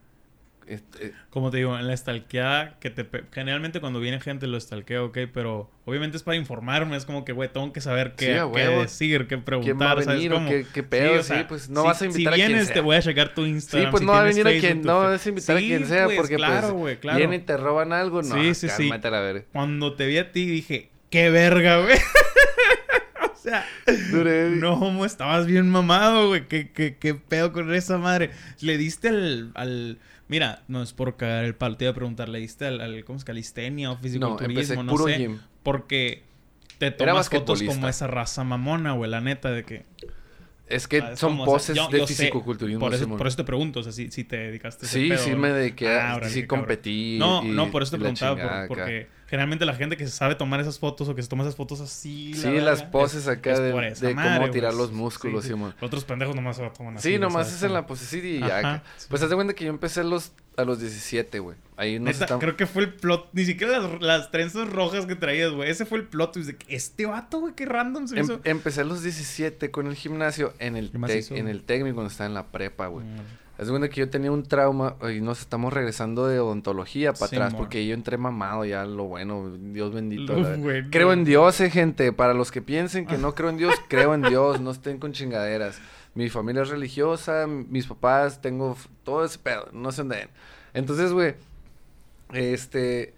[0.67, 5.04] Este, Como te digo, en la estalqueada, que te generalmente cuando viene gente lo estalquea,
[5.04, 8.32] ok, pero obviamente es para informarme, es como que, güey, tengo que saber qué, Sí,
[8.39, 10.49] a qué decir, qué preguntar, ¿Quién va a ¿sabes venir o cómo?
[10.49, 11.13] qué, qué pedo?
[11.13, 12.73] o Sí, sea, pues no si- vas a invitar si a quien vienes, sea.
[12.73, 13.88] te voy a checar tu Instagram.
[13.88, 15.67] Sí, pues si no va a venir a quien, no vas a invitar a Sí,
[15.67, 17.17] quien sea pues, porque claro, pues claro.
[17.19, 18.89] vienen y te roban algo, no, Sí, sí, sí.
[18.91, 19.45] a.
[19.51, 21.97] Cuando te vi a ti dije, qué verga, güey.
[23.49, 23.65] sea,
[24.12, 26.47] Duré- no, estabas bien mamado, güey.
[26.47, 28.31] ¿Qué, qué, qué pedo con esa madre?
[28.62, 29.99] Le diste al, al...
[30.27, 33.03] Mira, no es por cagar el palo, te iba a preguntar, ¿le diste al, al
[33.05, 33.23] ¿cómo es?
[33.25, 34.60] Calistenia o No, fisiculturismo?
[34.60, 35.17] empecé No, puro sé.
[35.17, 35.39] gym.
[35.63, 36.23] Porque
[36.79, 39.86] te tomas fotos como esa raza mamona, güey, la neta, de que...
[40.67, 42.79] Es que Ah, son como, o sea, poses yo- de yo fisicoculturismo.
[42.79, 43.19] Por eso, Simón.
[43.19, 45.36] por eso te pregunto, o sea, si, si te dedicaste a ese Sí, pedo, sí
[45.36, 46.47] me dediqué, a- Ah, sí cabrón.
[46.62, 47.17] competí.
[47.19, 50.59] No, y- no, por eso te preguntaba, por- porque generalmente la gente que sabe tomar
[50.59, 52.33] esas fotos o que se toma esas fotos así.
[52.33, 55.49] la Sí, las poses es- acá es de, madre, cómo tirar los Sí, músculos, sí.
[55.49, 55.73] Simón.
[55.81, 57.13] Otros pendejos nomás se lo toman así.
[57.13, 58.59] Sí, nomás es en la como- pose sí, y ya.
[58.59, 59.07] Ajá, sí.
[59.09, 61.57] Pues haz de cuenta que yo empecé a los, a los 17, güey.
[61.77, 62.41] Ahí Neta, estamos...
[62.41, 65.69] creo que fue el plot, ni siquiera las, las trenzas rojas que traías, güey.
[65.69, 68.39] Ese fue el plot twist de que este vato, güey, qué random se Em- hizo.
[68.43, 71.95] empecé a los 17 con el gimnasio en el, ¿Qué más tec- en el técnico
[71.95, 73.05] cuando estaba en la prepa, güey.
[73.05, 73.17] Mm.
[73.57, 77.35] De cuenta que yo tenía un trauma y nos estamos regresando de odontología para Sí,
[77.37, 80.33] atrás porque yo entré mamado ya, lo bueno, Dios bendito.
[80.37, 80.89] Lo bueno.
[80.91, 82.11] Creo en Dios, eh, gente.
[82.11, 84.59] Para los que piensen que no creo en Dios, creo en Dios.
[84.59, 85.79] No estén con chingaderas.
[86.15, 89.69] Mi familia es religiosa, mis papás, tengo todo ese pedo.
[89.73, 90.27] No sé dónde.
[90.73, 91.35] Entonces, güey,
[92.33, 93.13] este...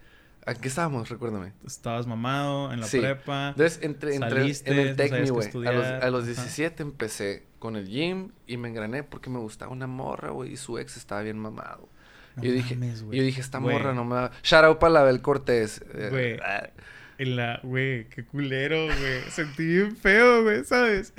[0.46, 1.10] ¿A qué estábamos?
[1.10, 1.52] Recuérdame.
[1.66, 3.00] Estabas mamado en la Sí.
[3.00, 3.50] prepa.
[3.50, 5.68] Entonces, entre, entre Saliste, en el qué güey.
[5.68, 6.26] A los, a los ajá.
[6.44, 10.54] 17 empecé con el gym y me engrané porque me gustaba una morra, güey.
[10.54, 11.90] Y su ex estaba bien mamado.
[12.36, 14.32] No y yo dije, mames, yo dije, esta morra no me va...
[14.44, 15.84] Shout out para la Bel Cortés.
[15.94, 16.40] Eh, Güey.
[16.46, 16.70] ah,
[17.18, 19.22] En la, güey, qué culero, güey.
[19.32, 21.14] Sentí bien feo, güey, ¿sabes?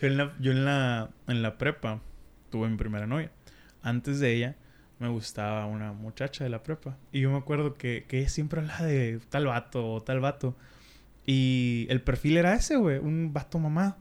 [0.00, 2.00] Yo en la, yo en la, en la prepa
[2.50, 3.32] tuve mi primera novia.
[3.82, 4.56] Antes de ella
[5.00, 6.96] me gustaba una muchacha de la prepa.
[7.10, 10.56] Y yo me acuerdo que, que ella siempre hablaba de tal vato o tal vato.
[11.26, 13.96] Y el perfil era ese, güey, un vato mamado.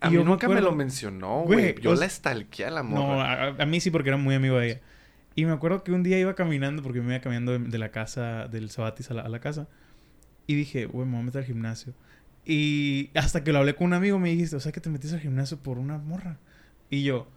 [0.00, 1.74] A Y mí yo nunca me acuerdo- lo mencionó, Güey.
[1.80, 3.44] Yo la estalqué a la No, morra.
[3.58, 4.80] a, a mí sí, porque era muy amigo de ella.
[5.34, 7.90] Y me acuerdo que un día iba caminando, porque me iba caminando de, de la
[7.90, 9.68] casa, del Sabatis a la, a la casa.
[10.46, 11.94] Y dije, güey, me voy a meter al gimnasio.
[12.44, 15.14] Y hasta que lo hablé con un amigo, me dijiste, o sea, que te metiste
[15.16, 16.38] al gimnasio por una morra.
[16.90, 17.28] Y yo,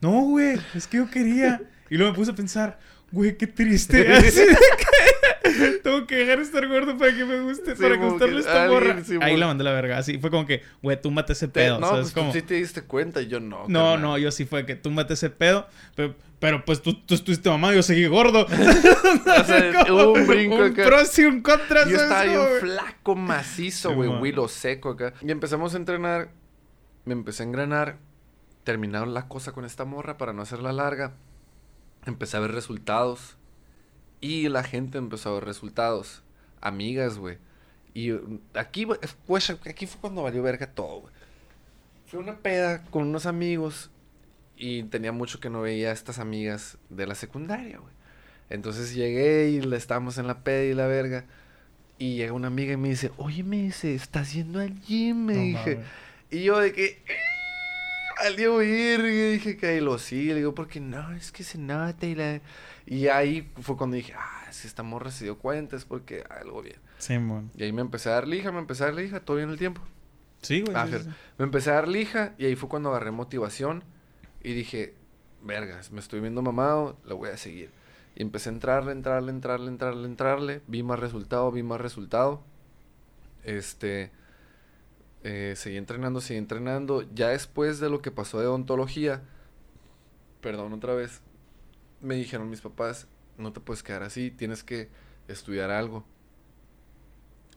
[0.00, 1.62] no, güey, es que yo quería.
[1.90, 2.78] Y luego me puse a pensar,
[3.12, 4.06] güey, qué triste.
[5.82, 8.68] Tengo que dejar de estar gordo para que me guste, Sí, para como gustarle esta
[8.68, 9.04] morra.
[9.04, 9.98] sí, Ahí la mandé la verga.
[9.98, 11.80] Así fue como que, güey, túmbate ese Te- pedo.
[11.80, 12.28] no, ¿sabes pues cómo?
[12.32, 13.64] tú sí te diste cuenta y yo no.
[13.68, 14.00] No, carnal.
[14.02, 15.66] no, yo sí fue que túmbate ese pedo.
[15.94, 18.46] Pero, pero, pues tú, tú estuviste mamá, yo seguí gordo.
[19.24, 20.84] O sea, hubo un brinco un acá.
[20.84, 21.88] pros y un contra.
[21.88, 24.08] Yo ¿sabes estaba bien flaco, macizo, Sí, güey.
[24.10, 25.14] Willow seco acá.
[25.22, 26.30] Y empezamos a entrenar.
[27.04, 27.98] Me empecé a engranar.
[28.64, 31.12] Terminaron la cosa con esta morra para no hacerla larga.
[32.06, 33.36] Empecé a ver resultados.
[34.20, 36.22] Y la gente empezó a ver resultados.
[36.60, 37.38] Amigas, güey.
[37.92, 41.14] Y uh, aquí, pues, aquí fue cuando valió verga todo, güey.
[42.06, 43.90] Fue una peda con unos amigos.
[44.56, 47.92] Y tenía mucho que no veía a estas amigas de la secundaria, güey.
[48.50, 51.24] Entonces llegué y le estábamos en la peda y la verga.
[51.98, 55.24] Y llega una amiga y me dice, oye, me dice, ¿estás yendo al gym?
[55.26, 55.80] Me No dije.
[56.30, 57.02] Y yo de que...
[58.18, 61.58] Valió ir, y dije que ahí lo sí, le digo, porque no, es que se
[61.58, 62.40] nota y la...
[62.86, 66.62] Y ahí fue cuando dije, ah, si esta morra se dio cuenta es porque algo
[66.62, 66.76] bien.
[66.98, 67.50] Simón.
[67.56, 69.58] Y ahí me empecé a dar lija, me empecé a dar lija, todo bien el
[69.58, 69.80] tiempo.
[70.42, 70.76] Sí, güey.
[70.76, 71.10] Ah, sí, sí, sí.
[71.38, 73.82] Me empecé a dar lija y ahí fue cuando agarré motivación
[74.42, 74.94] y dije,
[75.42, 77.70] vergas, me estoy viendo mamado, lo voy a seguir.
[78.14, 80.62] Y empecé a entrarle, entrarle, entrarle, entrarle, entrarle.
[80.66, 82.42] Vi más resultado, vi más resultado.
[83.42, 84.12] Este,
[85.24, 87.02] eh, seguí entrenando, seguí entrenando.
[87.14, 89.22] Ya después de lo que pasó de odontología,
[90.40, 91.20] perdón otra vez,
[92.00, 93.08] me dijeron mis papás,
[93.38, 94.88] no te puedes quedar así, tienes que
[95.26, 96.04] estudiar algo.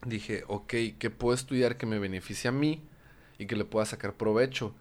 [0.06, 2.82] Dije, ok, ¿qué puedo estudiar que me beneficie a mí
[3.38, 4.74] y que le pueda sacar provecho?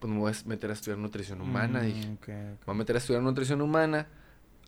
[0.00, 2.08] Pues me voy a meter a estudiar nutrición humana, Mm, dije.
[2.26, 4.08] Me voy a meter a estudiar nutrición humana,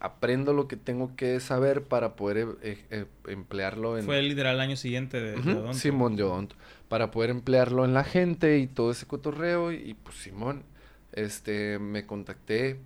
[0.00, 4.04] aprendo lo que tengo que saber para poder eh, eh, emplearlo en...
[4.04, 5.74] Fue literal el año siguiente de, odonto.
[5.74, 6.56] Simón de odonto.
[6.88, 9.72] Para poder emplearlo en la gente y todo ese cotorreo.
[9.72, 10.64] Y, y, pues Simón,
[11.12, 12.78] este, me contacté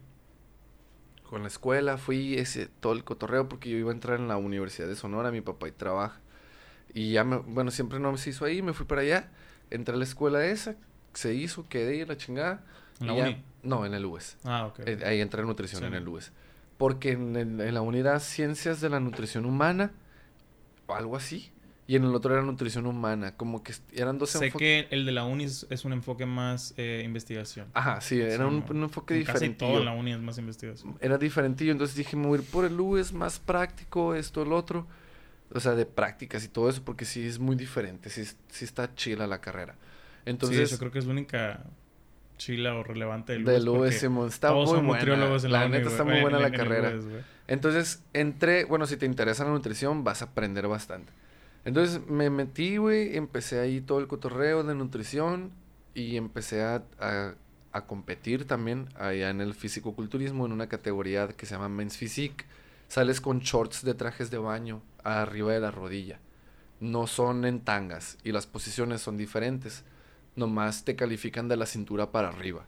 [1.24, 4.36] con la escuela, fui ese, todo el cotorreo porque yo iba a entrar en la
[4.36, 6.20] Universidad de Sonora, mi papá y trabaja.
[6.92, 9.30] Y ya me, bueno, siempre no se hizo ahí, me fui para allá,
[9.70, 10.74] entré a la escuela esa,
[11.14, 12.64] se hizo, quedé y la chingada.
[13.00, 13.44] ¿En la ya- uni?
[13.62, 14.38] No, en el UES.
[14.44, 14.80] Ah, ok.
[14.86, 15.86] Eh, ahí entré en nutrición Sí.
[15.86, 16.32] en el UES.
[16.80, 19.92] Porque en, el- en la unidad Ciencias de la Nutrición Humana,
[20.86, 21.52] o algo así,
[21.86, 24.86] y en el otro era Nutrición Humana, como que eran dos sé enfoques.
[24.86, 27.66] que el de la uni es, es un enfoque más eh, investigación.
[27.74, 29.78] Ajá, sí, era un, Sí, un enfoque En Casi todo diferente.
[29.80, 30.96] en la uni es más investigación.
[31.00, 34.52] Era diferentillo, entonces dije, me voy a ir por el UES, más práctico, esto, el
[34.52, 34.86] otro.
[35.52, 38.64] O sea, de prácticas y todo eso, porque sí es muy diferente, sí, es- sí
[38.64, 39.74] está chila la carrera.
[40.24, 41.64] Entonces, sí, yo creo que es la única
[42.40, 43.44] chila o relevante del,
[44.26, 45.04] está todos muy son buena.
[45.04, 46.92] nutriólogos en la, La uni, neta está muy En- buena en- la en carrera.
[47.48, 51.12] Entonces entré, bueno, si te interesa la nutrición, vas a aprender bastante.
[51.64, 55.50] Entonces me metí, güey, empecé ahí todo el cotorreo de nutrición
[55.94, 57.34] y empecé a, a,
[57.72, 62.46] a competir también allá en el fisicoculturismo en una categoría que se llama Men's Physique.
[62.88, 66.18] Sales con shorts de trajes de baño arriba de la rodilla.
[66.80, 69.84] No son en tangas y las posiciones son diferentes.
[70.40, 72.64] Nomás te califican de la cintura para arriba.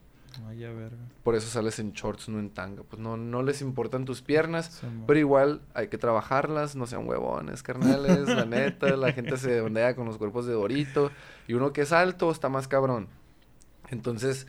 [0.47, 0.99] Ay, ya verga.
[1.23, 2.83] Por eso sales en shorts, no en tanga.
[2.83, 4.83] Pues no, no les importan tus piernas.
[5.07, 9.97] Pero igual hay que trabajarlas, no sean huevones, carnales, la neta, la gente se ondea
[9.97, 11.11] con los cuerpos de Dorito
[11.49, 13.09] y uno que es alto está más cabrón.
[13.89, 14.47] Entonces,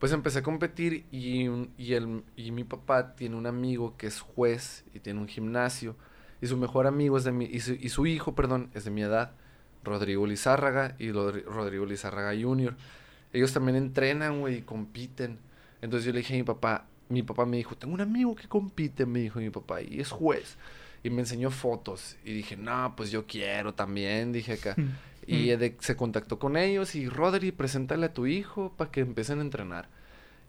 [0.00, 1.48] pues empecé a competir y,
[1.78, 5.96] y, el, y mi papá tiene un amigo que es juez y tiene un gimnasio
[6.40, 8.90] y su mejor amigo es de mi, y su, y su hijo, perdón, es de
[8.90, 9.32] mi edad,
[9.86, 12.76] Rodrigo Lizárraga y Rodri- Rodrigo Lizárraga Jr.
[13.32, 15.38] Ellos también entrenan, güey, y compiten.
[15.80, 18.48] Entonces yo le dije a mi papá, mi papá me dijo, tengo un amigo que
[18.48, 20.56] compite, me dijo mi papá, y es juez.
[21.02, 22.16] Y me enseñó fotos.
[22.24, 24.74] Y dije, no, pues yo quiero también, dije acá.
[25.26, 29.00] y eh, de- se contactó con ellos y, Rodri, preséntale a tu hijo para que
[29.00, 29.88] empiecen a entrenar.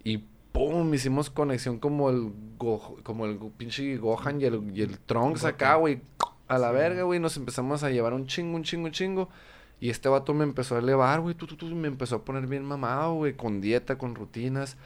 [0.03, 0.19] Y
[0.51, 5.43] pum, hicimos conexión como el, Go- como el pinche Gohan y el, y el Trunks
[5.45, 6.01] acá, güey.
[6.47, 6.75] A la Sí.
[6.75, 7.19] verga, güey.
[7.19, 9.29] Nos empezamos a llevar un chingo, un chingo, un chingo.
[9.79, 11.35] Y este vato me empezó a elevar, güey.
[11.35, 13.33] Tú, tú, tú, me empezó a poner bien mamado, güey.
[13.35, 14.77] Con dieta, con rutinas.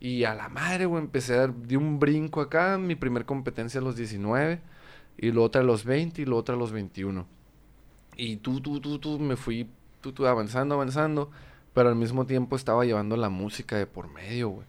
[0.00, 1.02] Y a la madre, güey.
[1.02, 2.78] Empecé a dar, di un brinco acá.
[2.78, 4.60] Mi primer competencia a los 19.
[5.16, 7.26] Y luego otra a los 20 y luego otra a los 21.
[8.16, 9.68] Y tú, tú, tú, tú, me fui
[10.00, 11.30] tú, tú, avanzando, avanzando.
[11.72, 14.66] Pero al mismo tiempo estaba llevando la música de por medio, güey.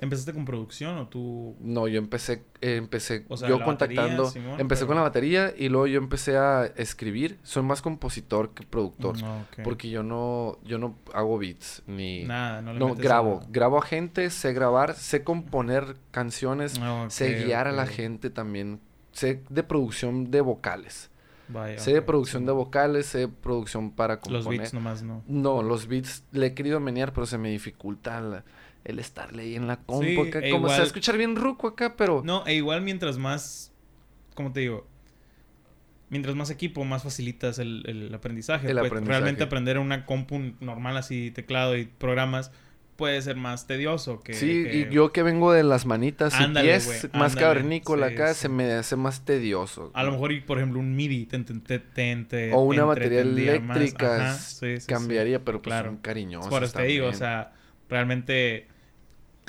[0.00, 1.56] ¿Empezaste con producción o tú...?
[1.60, 5.02] No, yo empecé, eh, empecé O sea, yo contactando, batería, Simón, empecé pero- con la
[5.02, 7.38] batería y luego yo empecé a escribir.
[7.42, 9.58] Soy más compositor que productor, No, ok.
[9.64, 13.78] porque yo no, yo no hago beats ni, Nada, no le no grabo, a- grabo
[13.78, 18.78] a gente, sé grabar, sé componer canciones, Ah, sé guiar a la gente también,
[19.10, 21.10] sé de producción de vocales,
[21.48, 24.44] Vaya, sé de producción de vocales, sé de producción para componer.
[24.44, 25.22] Los beats nomás no.
[25.26, 28.44] No, los beats le he querido menear, pero se me dificulta la-
[28.84, 30.38] el estarle ahí en la compu Sí, acá.
[30.40, 32.22] e Como se va a igual- escuchar bien ruco acá, pero...
[32.24, 33.72] No, e igual mientras más,
[34.34, 34.86] ¿cómo te digo?
[36.10, 38.70] Mientras más equipo, más facilitas el, el aprendizaje.
[38.70, 39.18] El Pues, aprendizaje.
[39.20, 42.50] Realmente aprender en una compu normal así, teclado y programas,
[42.96, 44.32] puede ser más tedioso que...
[44.32, 48.14] Sí, que- y yo que vengo de las manitas y pies, más ándale, cavernícola sí,
[48.14, 48.40] acá, sí.
[48.40, 49.90] se me hace más tedioso.
[49.92, 53.20] A lo mejor, por ejemplo, un MIDI te, te, te, te- te O una batería
[53.20, 55.90] eléctrica Ajá, sí, cambiaría, pero pues claro.
[55.90, 57.52] son cariñosos Por eso te digo, o sea,
[57.88, 58.66] realmente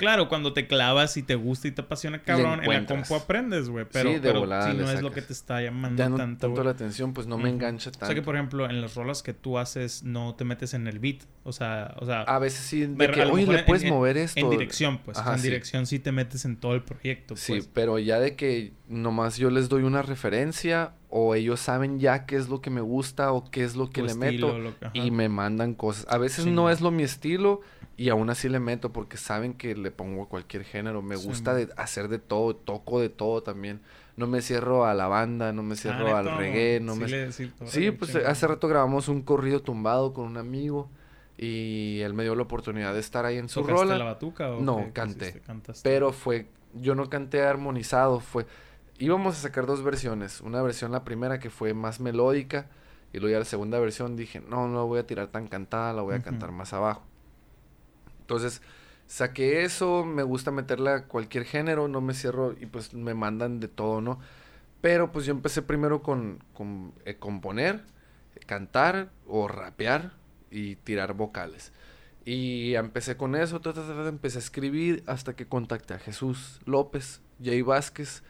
[0.00, 3.68] Claro, cuando te clavas y te gusta y te apasiona, cabrón, en la compu aprendes,
[3.68, 3.84] güey.
[3.92, 6.46] Pero, Sí, de pero volada si no es lo que te está llamando no tanto,
[6.46, 8.06] tanto, la atención, pues no me engancha tanto.
[8.06, 10.86] O sea que, por ejemplo, en las rolas que tú haces, no te metes en
[10.86, 11.18] el beat.
[11.44, 12.22] O sea, o sea...
[12.22, 14.40] A veces sí, de que, oye, le puedes en- mover esto.
[14.40, 15.18] En dirección, pues.
[15.18, 15.48] Ajá, en sí.
[15.48, 17.68] dirección sí te metes en todo el proyecto, Sí, pues.
[17.70, 22.34] pero ya de que nomás yo les doy una referencia o ellos saben ya qué
[22.36, 24.78] es lo que me gusta o qué es lo que Tu le estilo, meto lo
[24.78, 24.98] que- ajá.
[24.98, 26.06] y me mandan cosas.
[26.08, 27.60] A veces Sí, no es lo mi estilo
[27.96, 31.02] y aún así le meto porque saben que le pongo cualquier género.
[31.02, 33.80] Me Sí, gusta de hacer de todo, toco de todo también.
[34.16, 37.00] No me cierro a la banda, no me Ah, cierro al neta, reggae, no sí
[37.00, 37.06] me...
[37.08, 40.90] le- sí, pues hace rato grabamos un corrido tumbado con un amigo
[41.38, 43.98] y él me dio la oportunidad de estar ahí en su ¿Tocaste rola.
[43.98, 45.28] la batuca o No, qué- qué canté.
[45.30, 45.80] hiciste?
[45.82, 48.46] Pero fue, yo no canté armonizado, fue,
[49.00, 52.66] íbamos a sacar dos versiones, una versión la primera que fue más melódica
[53.12, 55.92] y luego ya la segunda versión dije, no, no la voy a tirar tan cantada,
[55.92, 57.02] la voy a cantar más abajo.
[58.20, 58.62] Entonces,
[59.06, 63.58] saqué eso, me gusta meterle a cualquier género, no me cierro y pues me mandan
[63.58, 64.20] de todo, ¿no?
[64.80, 67.82] Pero pues yo empecé primero con, con eh, componer,
[68.46, 70.12] cantar o rapear
[70.50, 71.72] y tirar vocales.
[72.24, 77.20] Y empecé con eso, ta, ta, empecé a escribir hasta que contacté a Jesús López,
[77.42, 78.22] Jay Vázquez.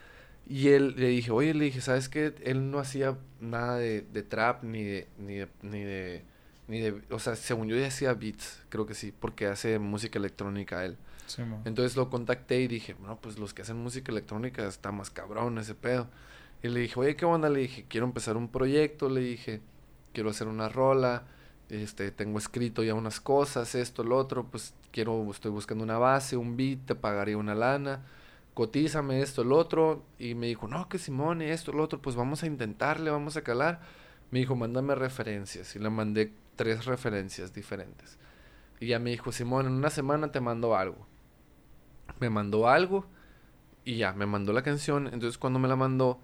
[0.50, 2.34] Y él le dije, oye, le dije, ¿sabes qué?
[2.42, 6.24] Él no hacía nada de, de trap ni de, ni de, ni de,
[6.66, 10.18] ni de, o sea, según yo ya hacía beats, creo que sí, porque hace música
[10.18, 10.96] electrónica él.
[11.28, 11.42] Sí.
[11.64, 15.56] Entonces lo contacté y dije, no, pues los que hacen música electrónica está más cabrón
[15.58, 16.08] ese pedo.
[16.64, 17.48] Y le dije, oye, ¿qué onda?
[17.48, 19.60] Le dije, quiero empezar un proyecto, le dije,
[20.12, 21.28] quiero hacer una rola,
[21.68, 26.36] este, tengo escrito ya unas cosas, esto, lo otro, pues quiero, estoy buscando una base,
[26.36, 28.04] un beat, te pagaría una lana,
[28.60, 30.04] cotízame esto, el otro.
[30.18, 33.42] Y me dijo, no, que Simón, esto, lo otro, pues vamos a intentarle, vamos a
[33.42, 33.80] calar.
[34.30, 35.74] Me dijo, mándame referencias.
[35.76, 38.18] Y le mandé tres referencias diferentes.
[38.78, 41.06] Y ya me dijo, Simón, en una semana te mando algo.
[42.18, 43.06] Me mandó algo
[43.82, 45.06] y ya, me mandó la canción.
[45.06, 46.20] Entonces cuando me la mandó,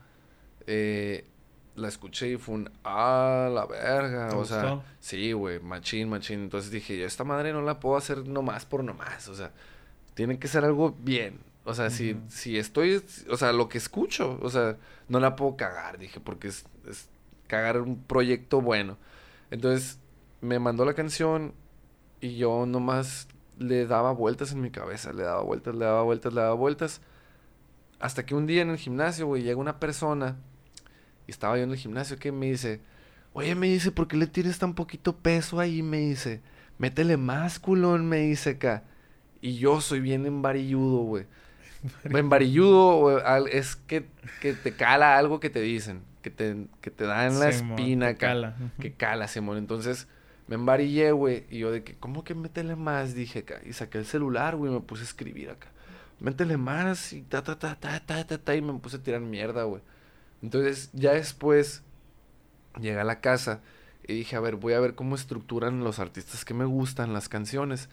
[0.66, 1.26] eh,
[1.74, 4.28] la escuché y fue un, ah, la verga.
[4.28, 4.84] ¿Te O sea, gustó?
[5.00, 6.40] sí, güey, machín, machín.
[6.40, 9.26] Entonces dije, yo esta madre no la puedo hacer nomás por nomás.
[9.28, 9.52] O sea,
[10.12, 11.45] tiene que ser algo bien.
[11.66, 14.76] O sea, si, si estoy, o sea, lo que escucho, o sea,
[15.08, 17.08] no la puedo cagar, dije, porque es, es
[17.48, 18.98] cagar un proyecto bueno.
[19.50, 19.98] Entonces,
[20.40, 21.54] me mandó la canción
[22.20, 23.26] y yo nomás
[23.58, 27.00] le daba vueltas en mi cabeza, le daba vueltas, le daba vueltas, le daba vueltas.
[27.98, 30.36] Hasta que un día en el gimnasio, güey, llega una persona
[31.26, 32.80] y estaba yo en el gimnasio que me dice,
[33.32, 35.82] oye, me dice, ¿por qué le tienes tan poquito peso ahí?
[35.82, 36.42] Me dice,
[36.78, 38.84] métele más culón, me dice acá.
[39.40, 41.26] Y yo soy bien embarilludo, güey.
[42.04, 44.06] Embarilludo es que,
[44.40, 48.08] que te cala algo que te dicen, que te, que te da en la espina
[48.08, 48.28] acá.
[48.28, 48.56] cala.
[48.80, 49.58] Que cala, Simón.
[49.58, 50.08] Entonces
[50.48, 51.44] me embarillé, güey.
[51.50, 53.14] Y yo de que, ¿cómo que métele más?
[53.14, 53.60] Dije acá.
[53.64, 55.68] Y saqué el celular, güey, y me puse a escribir acá.
[56.20, 58.54] Métele más y ta, ta, ta, ta, ta, ta, ta.
[58.54, 59.82] Y me puse a tirar mierda, güey.
[60.42, 61.82] Entonces ya después
[62.80, 63.60] llegué a la casa
[64.06, 67.28] y dije, a ver, voy a ver cómo estructuran los artistas que me gustan las
[67.28, 67.88] canciones.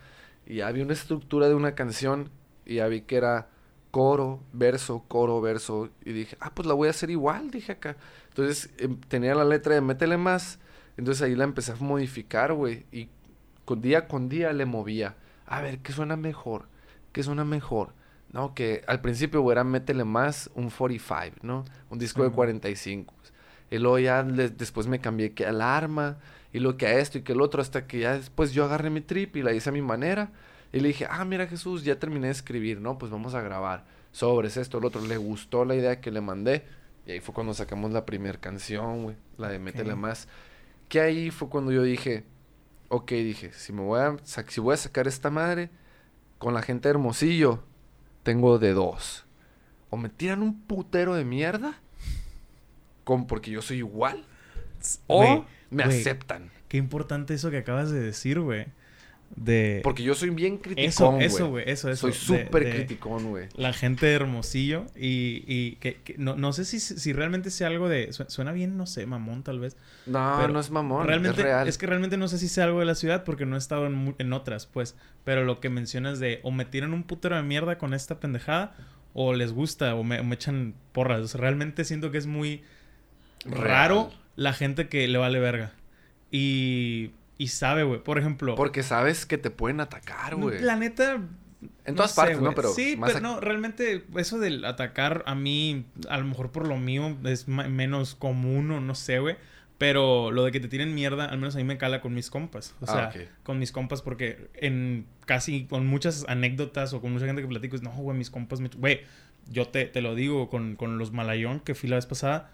[0.46, 2.30] Y ya vi una estructura de una canción
[2.66, 3.48] y ya vi que era
[3.94, 5.90] coro, verso, coro, verso.
[6.04, 7.96] Y dije, ah, pues la voy a hacer igual, dije acá.
[8.30, 10.60] Entonces em, tenía la letra de métele más.
[10.98, 12.86] Entonces ahí la empecé a modificar, güey.
[12.92, 13.10] Y
[13.66, 15.16] con día con día le movía.
[15.46, 16.68] A ver, ¿qué suena mejor?
[17.12, 17.94] ¿Qué suena mejor?
[18.32, 21.66] No, que al principio, güey, era métele más un 45, ¿no?
[21.92, 22.36] Un disco de Ujú.
[22.38, 23.14] 45.
[23.72, 26.18] Y luego ya le- después me cambié que al arma.
[26.52, 27.62] Y luego que a esto y que el otro.
[27.62, 30.32] Hasta que ya después yo agarré mi trip y la hice a mi manera.
[30.74, 32.98] Y le dije, ah, mira Jesús, ya terminé de escribir, ¿no?
[32.98, 33.86] Pues vamos a grabar.
[34.12, 35.02] Sobres esto, el otro.
[35.06, 36.66] Le gustó la idea que le mandé.
[37.06, 39.16] Y ahí fue cuando sacamos la primera canción, güey.
[39.38, 40.00] La de Métele Ok.
[40.00, 40.28] más.
[40.90, 42.24] Que ahí fue cuando yo dije,
[42.90, 45.70] ok, dije, si me voy a, si voy a sacar esta madre
[46.40, 47.64] con la gente de Hermosillo,
[48.24, 49.26] tengo de dos.
[49.90, 51.80] O me tiran un putero de mierda,
[53.04, 54.26] con, porque yo soy igual,
[55.08, 56.52] o me aceptan.
[56.68, 58.66] Qué importante eso que acabas de decir, güey.
[59.36, 59.80] De...
[59.84, 62.02] Porque yo soy bien Eso, criticón, eso, güey, eso, eso.
[62.02, 63.48] Soy súper criticón, güey.
[63.56, 67.68] La gente de Hermosillo y, y que, que no, no sé si, si realmente sea
[67.68, 68.14] algo de...
[68.14, 69.76] su- Suena bien, no sé, mamón tal vez.
[70.06, 71.78] No, Pero no es mamón, realmente, es real.
[71.78, 74.34] que realmente no sé si sea algo de la ciudad porque no he estado en,
[74.34, 74.96] otras, pues.
[75.24, 78.76] Pero lo que mencionas de o me tiran un putero de mierda con esta pendejada
[79.14, 81.22] o les gusta o me, o me echan porras.
[81.22, 82.62] O sea, realmente siento que es muy
[83.46, 83.62] Real.
[83.64, 85.72] raro la gente que le vale verga.
[86.32, 88.04] Y, y sabe, güey.
[88.04, 88.56] Por ejemplo...
[88.56, 90.62] Porque sabes que te pueden atacar, güey.
[90.62, 91.28] La neta, En
[91.88, 92.54] no todas sé, partes, ¿no?
[92.54, 96.68] Pero sí, más pero no, realmente eso del atacar a mí, a lo mejor por
[96.68, 99.36] lo mío, es menos común o no sé, güey.
[99.80, 102.30] Pero lo de que te tiren mierda, al menos a mí me cala con mis
[102.30, 102.76] compas.
[102.80, 107.26] O Ah, sea, con mis compas, porque en casi con muchas anécdotas o con mucha
[107.26, 108.70] gente que platico, es no, güey, mis compas me.
[108.70, 109.02] Güey,
[109.50, 112.52] yo te, te lo digo con, con los Malayón que fui la vez pasada.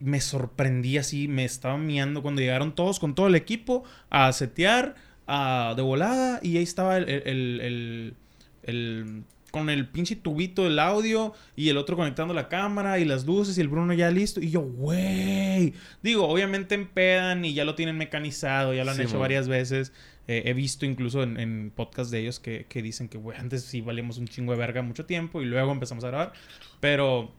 [0.00, 4.94] Me sorprendí así, me estaba miando cuando llegaron todos con todo el equipo a setear,
[5.26, 8.14] a, de volada, y ahí estaba el, el,
[8.62, 13.24] el- con el pinche tubito del audio y el otro conectando la cámara y las
[13.24, 14.40] luces y el Bruno ya listo.
[14.40, 15.74] Y yo, güey.
[16.02, 19.92] Digo, obviamente empedan y ya lo tienen mecanizado, ya lo han Sí, hecho varias veces.
[20.26, 23.62] Eh, he visto incluso en, en podcast de ellos que, que dicen que, güey, antes
[23.62, 26.32] sí valíamos un chingo de verga mucho tiempo y luego empezamos a grabar.
[26.80, 27.32] Pero,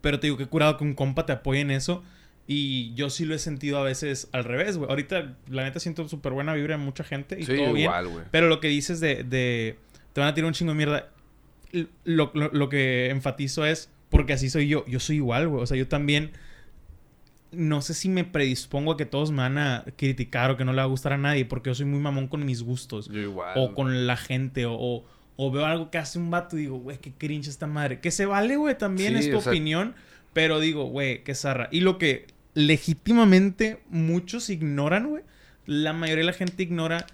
[0.00, 2.02] pero te digo que curado que un compa te apoye en eso.
[2.48, 4.88] Y yo sí lo he sentido a veces al revés, güey.
[4.88, 7.86] Ahorita, la neta, siento súper buena vibra en mucha gente y Sí, todo bien.
[7.86, 8.24] igual, güey.
[8.30, 9.78] Pero lo que dices de, de
[10.12, 11.08] te van a tirar un chingo de mierda,
[12.04, 14.84] lo, lo- lo que enfatizo es porque así soy yo.
[14.86, 15.60] Yo soy igual, güey.
[15.62, 16.30] O sea, yo también
[17.52, 20.72] no sé si me predispongo a que todos me van a criticar o que no
[20.72, 23.20] le va a gustar a nadie porque yo soy muy mamón con mis gustos Yo
[23.20, 23.52] igual.
[23.56, 25.04] o con la gente o, o,
[25.36, 28.00] o veo algo que hace un vato y digo, güey, qué cringe esta madre.
[28.00, 29.94] Que se vale, güey, también Sí, es tu o sea- opinión,
[30.32, 31.68] pero digo, güey, qué zarra.
[31.70, 35.22] Y lo que legítimamente muchos ignoran, güey,
[35.66, 37.06] la mayoría de la gente ignora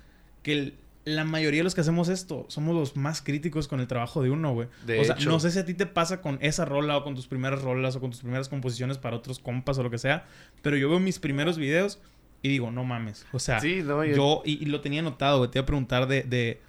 [0.42, 3.88] que el- la mayoría de los que hacemos esto somos los más críticos con el
[3.88, 4.68] trabajo de uno, güey.
[4.86, 5.30] De o sea, hecho.
[5.30, 7.96] no sé si a ti te pasa con esa rola o con tus primeras rolas
[7.96, 10.26] o con tus primeras composiciones para otros compas o lo que sea,
[10.62, 11.98] pero yo veo mis primeros videos
[12.40, 13.26] y digo, no mames.
[13.32, 15.50] O sea, Sí, no, yo- yo, y, y lo tenía notado, güey.
[15.50, 16.60] Te iba a preguntar de, de,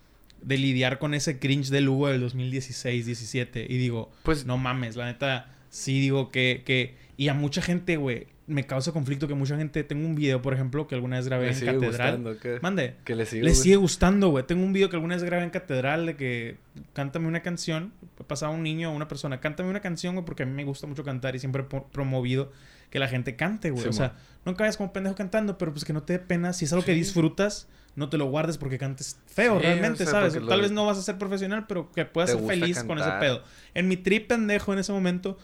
[0.43, 3.65] de lidiar con ese cringe del Hugo del 2016-17.
[3.67, 6.95] Y digo, Pues- no mames, la neta, sí digo que, que.
[7.17, 9.83] Y a mucha gente, güey, me causa conflicto que mucha gente.
[9.83, 11.87] Tengo un video, por ejemplo, que alguna vez grabé en Catedral.
[11.87, 12.59] gustando, ¿qué?
[12.61, 12.95] Mande.
[13.05, 14.45] Que le sigue Le sigue gustando, güey.
[14.45, 16.57] Tengo un video que alguna vez grabé en Catedral de que
[16.93, 17.93] cántame una canción.
[18.27, 20.87] Pasaba un niño o una persona, cántame una canción, güey, porque a mí me gusta
[20.87, 22.51] mucho cantar y siempre he promovido
[22.89, 23.83] que la gente cante, güey.
[23.83, 24.09] Sí, o sea,
[24.45, 24.51] mo.
[24.51, 26.53] no vayas como pendejo cantando, pero pues que no te dé pena.
[26.53, 30.05] Si es algo que disfrutas, no te lo guardes porque cantes feo, Sí, realmente, o
[30.05, 30.33] sea, ¿sabes?
[30.33, 33.09] Tal lo- vez no vas a ser profesional, pero que puedas ser feliz con ese
[33.19, 33.43] pedo.
[33.73, 35.37] En mi trip pendejo en ese momento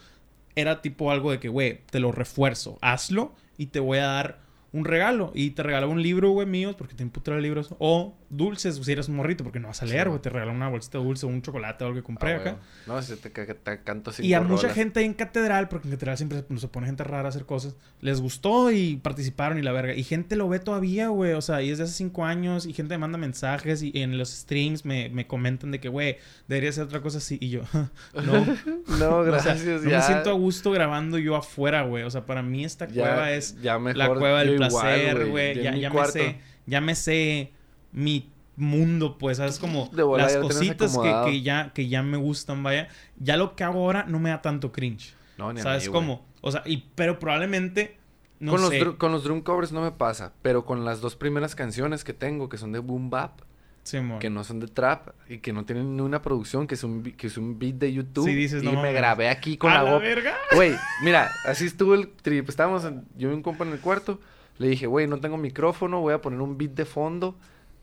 [0.56, 4.38] era tipo algo de que, güey, te lo refuerzo, hazlo y te voy a dar
[4.72, 5.32] un regalo.
[5.34, 7.74] Y te regalaba un libro, güey, mío, porque te imputa libros.
[7.78, 10.20] O dulces, si eres un morrito, porque no vas a leer, güey.
[10.20, 12.56] Te regalaba una bolsita de dulce o un chocolate o algo que compré Ah, acá.
[12.86, 14.74] No, si te, te canto cinco Y a mucha rolas.
[14.76, 17.74] gente ahí en catedral, porque en catedral siempre se pone gente rara a hacer cosas,
[18.00, 19.94] les gustó y participaron y la verga.
[19.94, 21.32] Y gente lo ve todavía, güey.
[21.32, 24.18] O sea, y es de hace cinco años y gente me manda mensajes y en
[24.18, 27.38] los streams me, me comentan de que, güey, debería ser otra cosa así.
[27.40, 27.62] Y yo,
[28.14, 28.46] no.
[29.00, 29.82] No, O sea, gracias.
[29.82, 32.04] no ya, me siento a gusto grabando yo afuera, güey.
[32.04, 35.62] O sea, para mí esta ya- cueva es ya mejor, la cueva del placer, güey.
[35.62, 36.36] Ya, ya me sé,
[36.66, 37.52] ya me sé
[37.92, 39.58] mi mundo, pues, ¿sabes?
[39.58, 42.88] Como las cositas que, que ya, que ya me gustan, vaya.
[43.18, 45.14] Ya lo que hago ahora no me da tanto cringe.
[45.38, 46.24] No, ni ¿Sabes cómo?
[46.42, 47.96] O sea, y, pero probablemente,
[48.38, 48.78] no con, sé.
[48.80, 52.12] los con los drum covers no me pasa, pero con las dos primeras canciones que
[52.12, 53.40] tengo, que son de boom bap,
[53.82, 54.18] Simón.
[54.18, 57.02] que no son de trap y que no tienen ni una producción, que es un,
[57.02, 58.26] que es un beat de YouTube.
[58.26, 58.94] Sí, dices, y no me mames.
[58.94, 60.34] grabé aquí con ¡A la la verga!
[60.54, 62.48] Güey, mira, así estuvo el trip.
[62.48, 64.20] Estábamos, en- yo y un compa en el cuarto.
[64.60, 67.34] Le dije, güey, no tengo micrófono, voy a poner un beat de fondo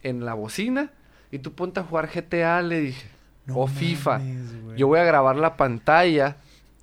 [0.04, 0.92] en la bocina.
[1.32, 3.08] Y tú ponte a jugar GTA, le dije.
[3.48, 4.20] No o FIFA.
[4.20, 4.78] mames.
[4.78, 6.38] Yo voy a grabar la pantalla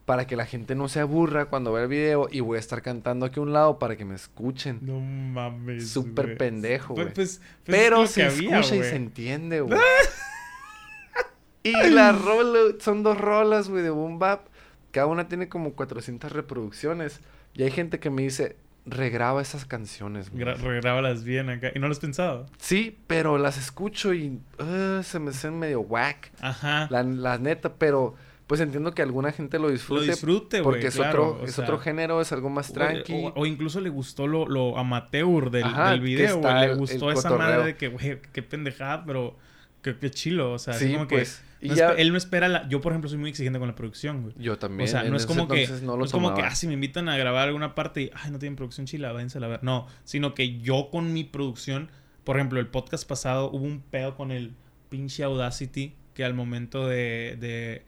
[0.05, 2.27] para que la gente no se aburra cuando vea el video.
[2.29, 4.81] Y voy a estar cantando aquí a un lado para que me escuchen.
[4.83, 5.89] No mames.
[5.91, 7.15] Súper pendejo, Pues- güey.
[7.15, 9.79] pues- pues es Pero se había, escucha y se entiende, güey.
[11.63, 14.47] y la rola, son dos rolas, güey, de boom bap.
[14.91, 17.21] Cada una tiene como 400 reproducciones.
[17.55, 18.57] Y hay gente que me dice,
[18.87, 21.71] regraba esas canciones, regrábalas bien acá.
[21.75, 22.47] ¿Y no lo has pensado?
[22.59, 26.33] Sí, pero las escucho y uh, se me hacen medio whack.
[26.41, 26.89] Ajá.
[26.91, 28.15] La, la neta, pero
[28.47, 30.07] pues entiendo que alguna gente lo lo disfrute.
[30.07, 30.65] disfrute, güey.
[30.65, 33.15] porque es, claro, otro, es sea, otro género, es algo más tranqui.
[33.15, 36.69] O, o incluso le gustó lo, lo amateur del, Ajá, del video, güey.
[36.69, 39.39] Le gustó esa madre de que, güey, qué pendejada, pero
[39.81, 40.53] qué, qué chilo.
[40.53, 41.27] O sea, sí, como que.
[41.65, 42.69] Y no ya- espe- él no espera la.
[42.69, 44.35] Yo, por ejemplo, soy muy exigente con la producción, güey.
[44.39, 44.89] yo también.
[44.89, 47.17] O sea, no es como que, no es como que, ah, si me invitan a
[47.17, 49.65] grabar alguna parte y, ay, no tienen producción chila, váyanse a la ver.
[49.65, 51.91] No, sino que yo con mi producción,
[52.23, 54.53] por ejemplo, el podcast pasado hubo un pedo con el
[54.91, 57.83] pinche Audacity que al momento de, de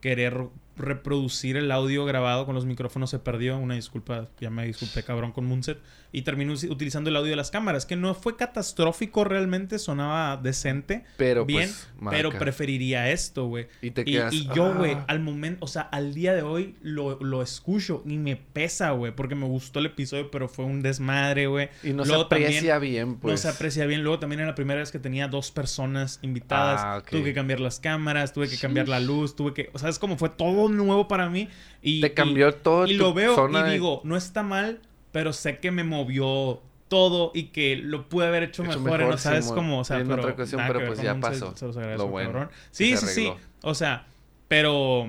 [0.00, 0.38] querer
[0.76, 3.58] reproducir el audio grabado con los micrófonos se perdió.
[3.58, 5.78] Una disculpa, ya me disculpé cabrón con Moonset.
[6.16, 11.04] Y terminó utilizando el audio de las cámaras, que no fue catastrófico realmente, sonaba decente,
[11.18, 12.38] Pero bien, pues, pero marca.
[12.38, 13.66] preferiría esto, güey.
[13.82, 14.32] Y te Y, quedas.
[14.32, 15.04] y yo, güey, "Ah".
[15.08, 19.14] al momento, o sea, al día de hoy lo, lo escucho y me pesa, güey,
[19.14, 21.68] porque me gustó el episodio, pero fue un desmadre, güey.
[21.82, 23.32] Y no Luego se aprecia bien, pues.
[23.32, 24.02] No se aprecia bien.
[24.02, 26.80] Luego también era la primera vez que tenía dos personas invitadas.
[26.82, 27.02] Ah.
[27.10, 29.68] Tuve que cambiar las cámaras, tuve que cambiar la luz, tuve que...
[29.74, 31.48] O sea, es como fue todo nuevo para mí.
[31.82, 34.42] Y, Te y- cambió todo y tu lo veo zona y de- digo, no está
[34.42, 34.80] mal,
[35.16, 39.12] pero sé que me movió todo y que lo pude haber hecho, Hecho mejor, mejor,
[39.14, 39.16] ¿no?
[39.18, 39.46] ¿Sabes?
[39.46, 41.52] sí, Como, o sea, pero, otra ocasión, pero pues ya pasó.
[41.52, 42.32] se- se los agradezco, Lo bueno.
[42.32, 42.50] cabrón.
[42.70, 43.32] Sí, sí, sí.
[43.62, 44.04] O sea,
[44.46, 45.06] pero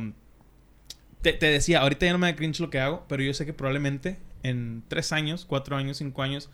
[1.21, 3.45] te, te decía, ahorita ya no me da cringe lo que hago, pero yo sé
[3.45, 6.49] que probablemente en tres años, cuatro años, cinco años,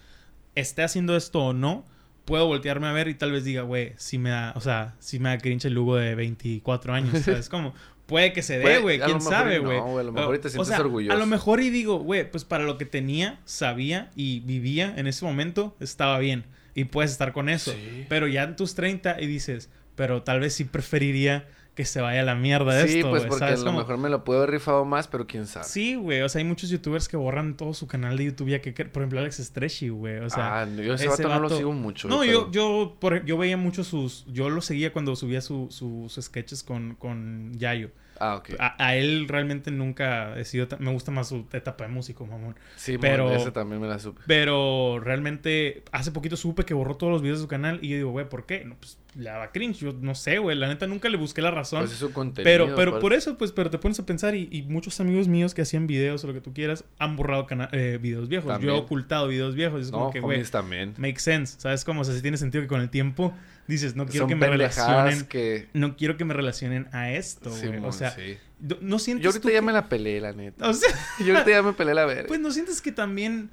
[0.56, 1.86] esté haciendo esto o no,
[2.26, 5.20] puedo voltearme a ver y tal vez diga, güey, si me da, o sea, si
[5.20, 7.49] me da cringe el Lugo de 24 años, ¿sabes?
[7.49, 7.76] Como,
[8.06, 9.80] puede que se dé, güey, quién sabe, no, güey.
[9.80, 11.14] güey, a lo mejor y te O sientes sea, orgulloso.
[11.16, 15.08] A lo mejor y digo, güey, pues para lo que tenía, sabía y vivía en
[15.08, 16.45] ese momento, estaba bien.
[16.76, 17.72] Y puedes estar con eso.
[17.72, 18.06] Sí.
[18.10, 22.19] Pero ya en tus 30 y dices, pero tal vez sí preferiría que se vaya
[22.21, 24.24] a la mierda de Sí, esto, pues güey, porque a lo Como- mejor me lo
[24.24, 25.65] puedo haber rifado más, pero quién sabe.
[25.65, 26.21] Sí, güey.
[26.21, 28.71] O sea, hay muchos youtubers que borran todo su canal de YouTube ya que...
[28.74, 30.17] Por ejemplo, Alex Stretchy, güey.
[30.19, 30.61] O sea...
[30.61, 32.07] ah, yo ese, ese vato, no lo sigo mucho.
[32.07, 34.26] No, pero- yo, yo, por- yo veía mucho sus...
[34.28, 37.89] Yo lo seguía cuando subía su- su- sus sketches con, con Yayo.
[38.19, 38.51] Ah, ok.
[38.59, 40.67] A, a él realmente nunca he sido...
[40.78, 42.55] Me gusta más su etapa de músico, mamón.
[42.76, 43.39] sí, pero- pero...
[43.41, 44.21] ese también me la supe.
[44.28, 47.95] Pero realmente hace poquito supe que borró todos los videos de su canal y yo
[47.97, 48.63] digo, güey, ¿por qué?
[48.63, 49.80] No, pues le daba cringe.
[49.80, 50.57] Yo no sé, güey.
[50.57, 51.82] La neta nunca le busqué la razón.
[51.82, 52.43] Pues es su contenido.
[52.43, 55.53] Pero, pero por eso, pues, pero te pones a pensar y, y muchos amigos míos
[55.53, 58.59] que hacían videos o lo que tú quieras han borrado eh, videos viejos.
[58.61, 59.82] Yo he ocultado videos viejos.
[59.86, 60.93] Es como No, que, güey, también.
[60.97, 61.59] make sense.
[61.59, 62.01] ¿Sabes cómo?
[62.01, 63.34] O sea, si tiene sentido que con el tiempo
[63.68, 65.26] dices, no quiero Son que me relacionen.
[65.28, 65.70] que...
[65.74, 67.61] No quiero que me relacionen a esto, güey.
[67.61, 68.38] Simón, o sea, sí.
[68.82, 70.68] no sientes Yo ahorita ya que- me la peleé, la neta.
[70.68, 70.89] O sea,
[71.26, 72.28] Yo ahorita ya me peleé la verga.
[72.28, 73.51] pues no sientes que también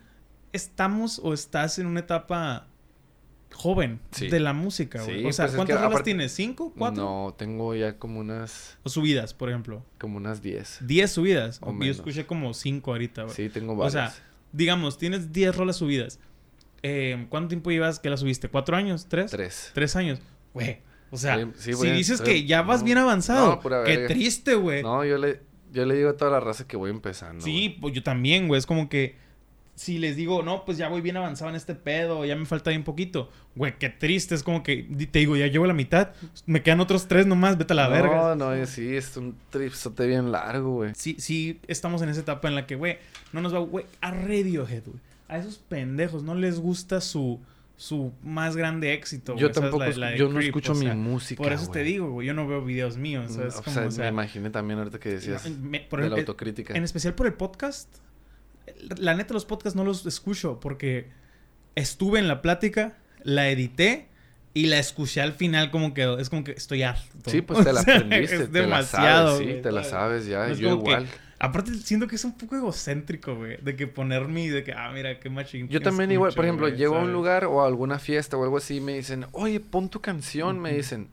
[0.52, 2.66] estamos o estás en una etapa
[3.60, 4.28] joven Sí.
[4.28, 5.20] de la música, güey.
[5.20, 6.32] Sí, o sea, pues es ¿cuántas que rolas tienes?
[6.32, 6.72] ¿Cinco?
[6.76, 7.02] ¿Cuatro?
[7.04, 8.78] No, tengo ya como unas...
[8.82, 9.84] O subidas, por ejemplo.
[9.98, 10.78] Como unas 10.
[10.82, 11.58] Diez subidas.
[11.62, 11.96] O Yo menos.
[11.96, 13.34] escuché como cinco ahorita, güey.
[13.34, 14.14] Sí, tengo O varias.
[14.14, 16.18] sea, digamos, tienes 10 rolas subidas.
[16.82, 18.48] Eh, ¿Cuánto tiempo llevas que la subiste?
[18.48, 19.06] ¿Cuatro años?
[19.08, 19.30] ¿Tres?
[19.30, 19.70] Tres.
[19.74, 20.18] ¿Tres años?
[20.54, 20.78] Güey.
[21.10, 24.08] O sea, Sí, si dices que ya vas No, bien avanzado, no, pura qué verga.
[24.14, 24.82] triste, güey.
[24.82, 25.40] No, yo le,
[25.72, 27.44] yo le digo a toda la raza que voy empezando.
[27.44, 28.58] sí, pues yo también, güey.
[28.58, 29.16] Es como que
[29.80, 32.68] si les digo, no, pues ya voy bien avanzado en este pedo, ya me falta
[32.68, 33.30] bien poquito.
[33.56, 34.34] Güey, qué triste.
[34.34, 36.10] Es como que te digo, ya llevo la mitad,
[36.44, 38.34] me quedan otros tres nomás, vete a la no, verga.
[38.36, 40.92] No, no, sí, es un tripsote bien largo, güey.
[40.94, 42.98] Sí, sí, estamos en esa etapa en la que, güey,
[43.32, 44.98] no nos va, güey, a Radiohead, güey.
[45.28, 47.40] A esos pendejos no les gusta su,
[47.78, 49.40] su más grande éxito, güey.
[49.44, 52.10] Yo tampoco, La- la yo no escucho o sea, mi música, Por eso te digo,
[52.10, 53.56] güey, yo no veo videos míos, ¿sabes?
[53.56, 56.06] O Como, sea, o sea, me imaginé también ahorita que decías no, me- por de
[56.08, 56.74] el- la autocrítica.
[56.76, 57.88] en especial por el podcast.
[58.98, 61.08] La neta, los podcasts no los escucho porque
[61.74, 64.08] estuve en la plática, la edité
[64.54, 66.18] y la escuché al final como quedó.
[66.18, 67.30] Es como que estoy harto.
[67.30, 70.26] Sí, pues te la aprendiste, Es te demasiado, la sabes, sí, te la ¿sabes?
[70.26, 71.06] ya, yo que- igual.
[71.42, 73.56] Aparte, siento que es un poco egocéntrico, güey.
[73.62, 75.68] De que ponerme y de que, ah, mira, qué machín.
[75.68, 78.58] Yo también igual, por ejemplo, llego a un lugar o a alguna fiesta o algo
[78.58, 81.08] así y me dicen, oye, pon tu canción, me dicen.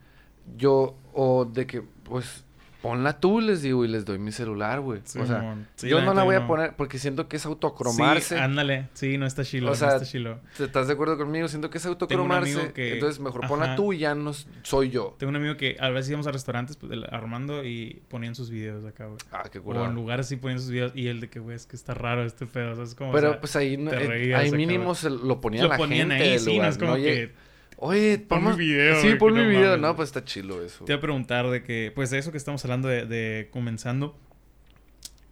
[0.58, 2.44] Yo, o de que, pues,
[2.82, 5.02] ponla tú, les digo, y les doy mi celular, güey.
[5.04, 5.56] Sí, o sea.
[5.76, 6.48] Sí, yo la no la voy a no.
[6.48, 8.36] poner porque siento que es autocromarse.
[8.36, 8.88] Sí, ándale.
[8.94, 10.40] Sí, no está chilo, O sea, no está chilo.
[10.60, 11.48] ¿Estás de acuerdo conmigo?
[11.48, 12.54] Siento que es un autocromarse.
[12.54, 13.50] amigo que- Entonces, mejor Ajá.
[13.50, 14.32] ponla tú y ya no
[14.64, 15.16] soy yo.
[15.18, 18.86] Tengo un amigo que a veces íbamos a restaurantes, pues, Armando, y ponían sus videos
[18.86, 19.18] acá, güey.
[19.32, 19.92] Ah, qué O en curado.
[19.94, 22.46] lugares sí ponían sus videos y el de que, güey, es que está raro este
[22.46, 22.72] pedo.
[22.72, 23.12] O sea, es como.
[23.12, 25.78] Pero o sea, pues ahí, no- eh, reías ahí mínimo se lo ponían lo la
[25.78, 26.98] ponían gente ahí, del sí, no lugar, es como ¿no?
[26.98, 27.47] Que.
[27.78, 29.62] Oye, Pon mi video, Sí, pon mi no video.
[29.70, 30.84] mames, No, pues está chilo eso.
[30.86, 34.18] Te iba a preguntar de que, pues de eso que estamos hablando de, de comenzando.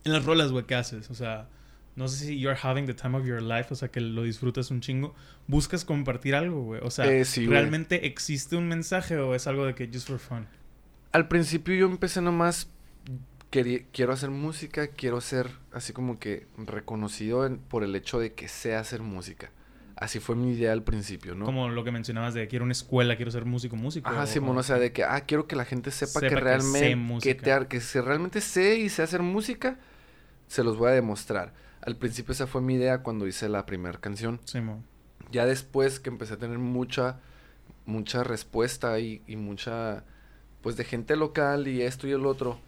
[0.03, 1.09] En las rolas, güey, ¿qué haces?
[1.09, 1.49] O sea,
[1.95, 4.69] no sé si you're having the time of your life, o sea, que lo disfrutas
[4.69, 5.15] un chingo.
[5.47, 6.81] ¿Buscas compartir algo, güey?
[6.83, 7.47] O sea, Eh, sí.
[7.47, 10.45] ¿realmente existe un mensaje o es algo de que just for fun?
[11.13, 12.69] Al principio yo empecé nomás,
[13.49, 18.47] quiero hacer música, quiero ser así como que reconocido en- por el hecho de que
[18.49, 19.49] sé hacer música.
[19.95, 21.45] Así fue mi idea al principio, ¿no?
[21.45, 24.09] Como lo que mencionabas de quiero una escuela, quiero ser músico, músico.
[24.09, 26.35] Ajá, o- Simón, o sea, de que, ah, quiero que la gente sepa, Sepa que
[26.35, 29.77] realmente, que, te que si realmente sé y sé hacer música,
[30.47, 31.53] se los voy a demostrar.
[31.81, 34.41] Al principio esa fue mi idea cuando hice la primera canción.
[34.43, 34.83] Simón.
[35.31, 37.19] Ya después que empecé a tener mucha,
[37.85, 40.03] mucha respuesta y, y mucha,
[40.61, 42.59] pues de gente local y esto y el otro,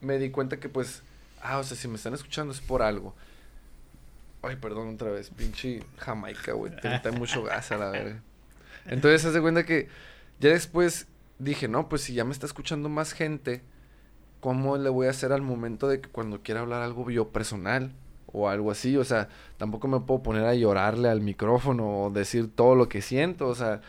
[0.00, 1.02] me di cuenta que pues,
[1.42, 3.14] ah, o sea, si me están escuchando es por algo.
[4.42, 8.22] Ay, perdón otra vez, pinche Jamaica, güey, te trae mucho gas a la verga.
[8.86, 9.88] Entonces, haz de cuenta que
[10.38, 11.08] ya después
[11.38, 13.62] dije, no, pues si ya me está escuchando más gente,
[14.40, 17.92] ¿cómo le voy a hacer al momento de que cuando quiera hablar algo yo personal
[18.26, 18.96] o algo así?
[18.96, 23.02] O sea, tampoco me puedo poner a llorarle al micrófono o decir todo lo que
[23.02, 23.80] siento, o sea,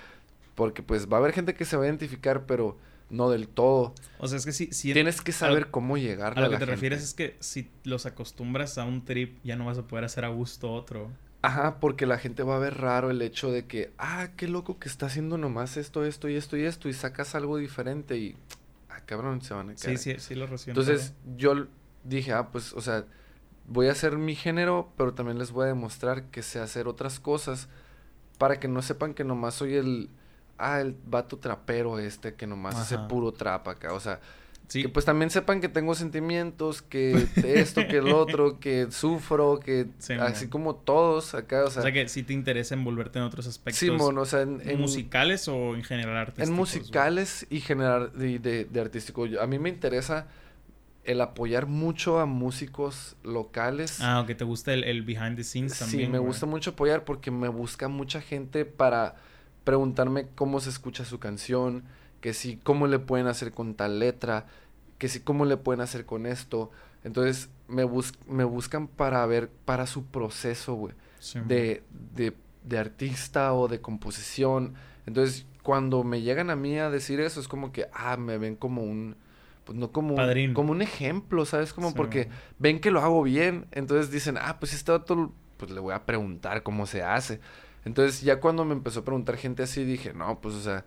[0.56, 2.78] porque pues va a haber gente que se va a identificar, pero
[3.10, 3.94] no del todo.
[4.20, 6.60] O sea, es que si, si Tienes que saber cómo llegar a lo que te
[6.62, 6.72] gente.
[6.72, 10.26] refieres es que si los acostumbras a un trip, ya no vas a poder hacer
[10.26, 11.12] a gusto otro.
[11.42, 14.78] Ajá, porque la gente va a ver raro el hecho de que, ah, qué loco
[14.78, 18.36] que está haciendo nomás esto, esto y esto y esto, y sacas algo diferente y,
[18.90, 19.98] ah, cabrón, se van a Sí, caer.
[19.98, 20.72] sí, sí lo recibo.
[20.72, 21.68] Entonces, yo
[22.04, 23.06] dije, ah, pues, o sea,
[23.68, 27.22] voy a hacer mi género, pero también les voy a demostrar que sé hacer otras
[27.22, 27.70] cosas
[28.38, 30.10] para que no sepan que nomás soy el,
[30.60, 34.20] ah, el vato trapero este que nomás hace puro trap acá, o sea,
[34.72, 37.12] que pues también sepan que tengo sentimientos, que
[37.44, 39.88] esto, que el otro, que sufro, que
[40.20, 41.80] así como todos acá, o sea.
[41.82, 43.80] O sea que si te interesa envolverte en otros aspectos.
[43.80, 46.50] Sí, o sea, en, musicales o en general artísticos.
[46.50, 49.26] En musicales y general de, de, artístico.
[49.42, 50.28] A mí me interesa
[51.04, 54.00] el apoyar mucho a músicos locales.
[54.02, 56.06] Ah, que te gusta el, behind the scenes también.
[56.06, 59.16] Sí, me gusta mucho apoyar porque me busca mucha gente para
[59.64, 61.84] preguntarme cómo se escucha su canción,
[62.22, 64.46] que si cómo le pueden hacer con tal letra,
[64.98, 66.72] que si cómo le pueden hacer con esto.
[67.04, 70.94] Entonces me, bus me buscan para ver, para su proceso, güey,
[71.46, 71.84] de,
[72.14, 72.34] de,
[72.64, 74.74] de, artista o de composición.
[75.06, 78.56] Entonces cuando me llegan a mí a decir eso, es como que, ah, me ven
[78.56, 79.16] como un,
[79.66, 81.74] pues no como, un, como un ejemplo, ¿sabes?
[81.74, 85.80] Como porque ven que lo hago bien, entonces dicen, ah, pues este otro, pues le
[85.80, 87.40] voy a preguntar cómo se hace.
[87.86, 90.86] Entonces ya cuando me empezó a preguntar gente así, dije, no, pues o sea,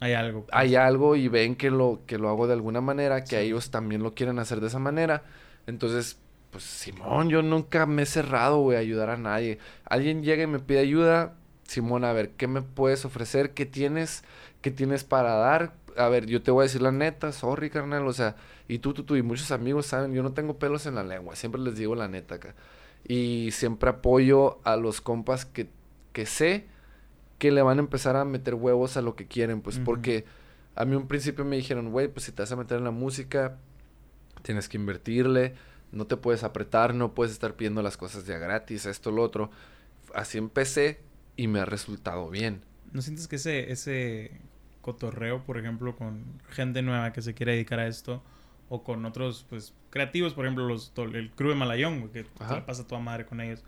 [0.00, 0.44] hay algo.
[0.44, 0.56] Pues.
[0.56, 4.02] Hay algo y ven que lo, que lo hago de alguna manera, que ellos también
[4.02, 5.22] lo quieren hacer de esa manera.
[5.66, 6.18] Entonces,
[6.50, 9.58] pues Simón, yo nunca me he cerrado, güey, a ayudar a nadie.
[9.84, 11.34] Alguien llega y me pide ayuda,
[11.64, 13.52] Simón, a ver, ¿qué me puedes ofrecer?
[13.52, 14.24] ¿Qué tienes?
[14.62, 15.74] ¿Qué tienes para dar?
[15.96, 18.36] A ver, yo te voy a decir la neta, sorry, carnal, o sea,
[18.68, 21.36] y tú, tú, tú, y muchos amigos saben, yo no tengo pelos en la lengua,
[21.36, 22.54] siempre les digo la neta acá.
[23.06, 25.68] Y siempre apoyo a los compas que,
[26.12, 26.66] que sé
[27.38, 30.26] que le van a empezar a meter huevos a lo que quieren, pues porque
[30.74, 32.90] a mí un principio me dijeron, güey, pues si te vas a meter en la
[32.90, 33.56] música,
[34.42, 35.54] tienes que invertirle,
[35.92, 39.50] no te puedes apretar, no puedes estar pidiendo las cosas ya gratis, esto, lo otro.
[40.14, 41.00] Así empecé
[41.36, 42.62] y me ha resultado bien.
[42.92, 44.40] ¿No sientes que ese, ese
[44.82, 48.22] cotorreo, por ejemplo, con gente nueva que se quiere dedicar a esto,
[48.68, 52.86] o con otros, pues, creativos, por ejemplo, los, el crew de Malayón, que te pasa
[52.86, 53.64] toda madre con ellos,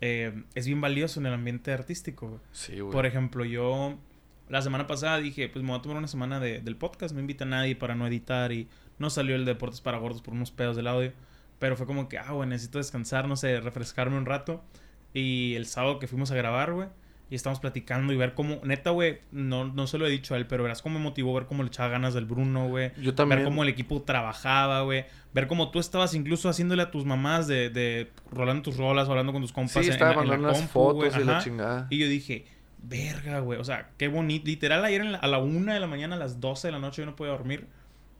[0.00, 2.40] eh, es bien valioso en el ambiente artístico.
[2.52, 2.92] Sí, güey.
[2.92, 3.98] Por ejemplo, yo
[4.48, 7.20] la semana pasada dije, pues me voy a tomar una semana de, del podcast, no
[7.20, 10.50] invita a nadie para no editar y no salió el Deportes para Gordos por unos
[10.50, 11.12] pedos del audio,
[11.58, 14.62] pero fue como que, ah, güey, necesito descansar, no sé, refrescarme un rato.
[15.12, 16.88] Y el sábado que fuimos a grabar, güey,
[17.30, 20.36] y estamos platicando y ver cómo, neta, güey, no, no se lo he dicho a
[20.36, 22.90] él, pero verás cómo me motivó ver cómo le echaba ganas del Bruno, güey.
[23.00, 23.38] Yo también.
[23.38, 25.04] Ver cómo el equipo trabajaba, güey.
[25.32, 29.32] Ver cómo tú estabas incluso haciéndole a tus mamás de, de rolando tus rolas, hablando
[29.32, 29.84] con tus compas.
[29.84, 31.86] Sí, estaba mandando unas fotos y la chingada.
[31.88, 32.46] Y yo dije,
[32.82, 33.60] verga, güey.
[33.60, 34.46] O sea, qué bonito.
[34.46, 37.06] Literal, ayer a la una de la mañana, a las 12 de la noche, yo
[37.06, 37.68] no podía dormir.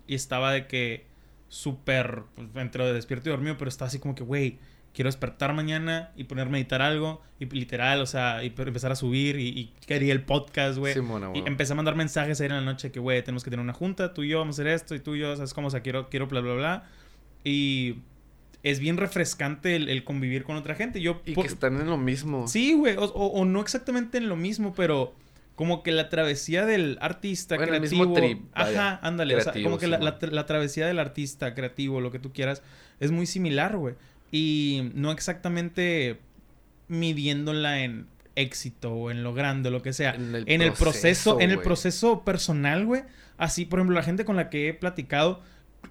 [0.07, 1.07] Y estaba de que
[1.49, 4.61] súper, pues, entre despierto y dormido, pero estaba así como que, güey
[4.95, 8.97] quiero despertar mañana y ponerme a editar algo y literal, o sea, y empezar a
[8.97, 10.95] subir y, quería el podcast, güey.
[11.35, 13.73] y empecé a mandar mensajes ayer en la noche que, güey, tenemos que tener una
[13.73, 15.69] junta, tú y yo vamos a hacer esto y tú y yo, ¿sabes cómo?
[15.69, 16.89] O sea, quiero, quiero bla, bla, bla.
[17.45, 17.97] Y
[18.63, 21.01] es bien refrescante el, convivir con otra gente.
[21.01, 22.47] Yo, y que están en lo mismo.
[22.49, 25.15] Sí, güey, o, no exactamente en lo mismo, pero
[25.55, 28.15] como que la travesía del artista creativo.
[28.53, 29.37] ajá, ándale.
[29.37, 32.63] o sea, como que la, la, travesía del artista creativo, lo que tú quieras,
[32.99, 33.95] es muy similar, güey
[34.31, 36.21] y no exactamente
[36.89, 38.07] midiéndola en
[38.37, 40.15] éxito o en lo grande o lo que sea.
[40.15, 43.03] En el, proceso, en el proceso personal, güey.
[43.39, 45.43] Así, por ejemplo, la gente con la que he platicado,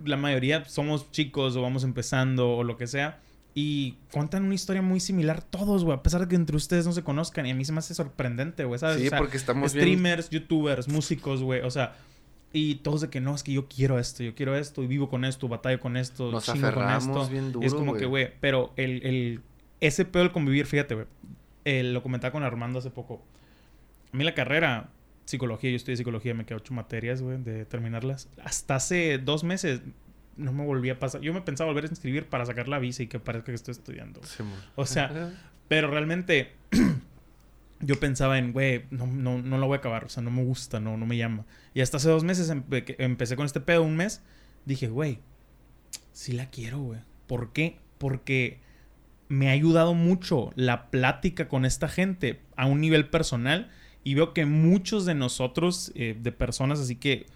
[0.04, 3.20] la mayoría somos chicos o vamos empezando o lo que sea.
[3.56, 5.98] Y cuentan una historia muy similar todos, güey.
[5.98, 7.46] A pesar de que entre ustedes no se conozcan.
[7.46, 9.02] Y a mí se me hace sorprendente, güey, ¿sabes?
[9.02, 11.62] Sí, porque estamos Streamers, youtubers, músicos, güey.
[11.62, 11.96] O sea,
[12.52, 15.10] y todos de que no, es que yo quiero esto, yo quiero esto, y vivo
[15.10, 17.32] con esto, batallo con esto, Nos aferramos con esto.
[17.32, 19.42] bien duro, es como que, güey, pero el, el,
[19.80, 21.08] ese pedo del convivir, fíjate, güey.
[21.94, 23.22] lo comentaba con Armando hace poco.
[24.12, 24.90] A mí la carrera,
[25.26, 28.30] psicología, yo estudié psicología, me quedé ocho materias, güey, de terminarlas.
[28.44, 29.82] Hasta hace dos meses
[30.36, 31.22] no me volví a pasar.
[31.22, 33.74] Yo me pensaba volver a inscribir para sacar la visa y que parezca que estoy
[33.74, 34.22] estudiando.
[34.76, 35.34] o sea,
[35.68, 36.54] pero realmente
[37.82, 40.44] yo pensaba en, güey, no, no, no la voy a acabar, o sea, no me
[40.44, 41.46] gusta, no, no me llama.
[41.74, 42.52] Y hasta hace dos meses
[42.98, 44.22] empecé con este pedo, un mes,
[44.66, 45.20] dije, güey,
[46.12, 47.00] sí la quiero, güey.
[47.28, 47.80] ¿Por qué?
[47.98, 48.60] Porque
[49.30, 53.70] me ha ayudado mucho la plática con esta gente a un nivel personal
[54.04, 57.28] y veo que muchos de nosotros, eh, de personas así que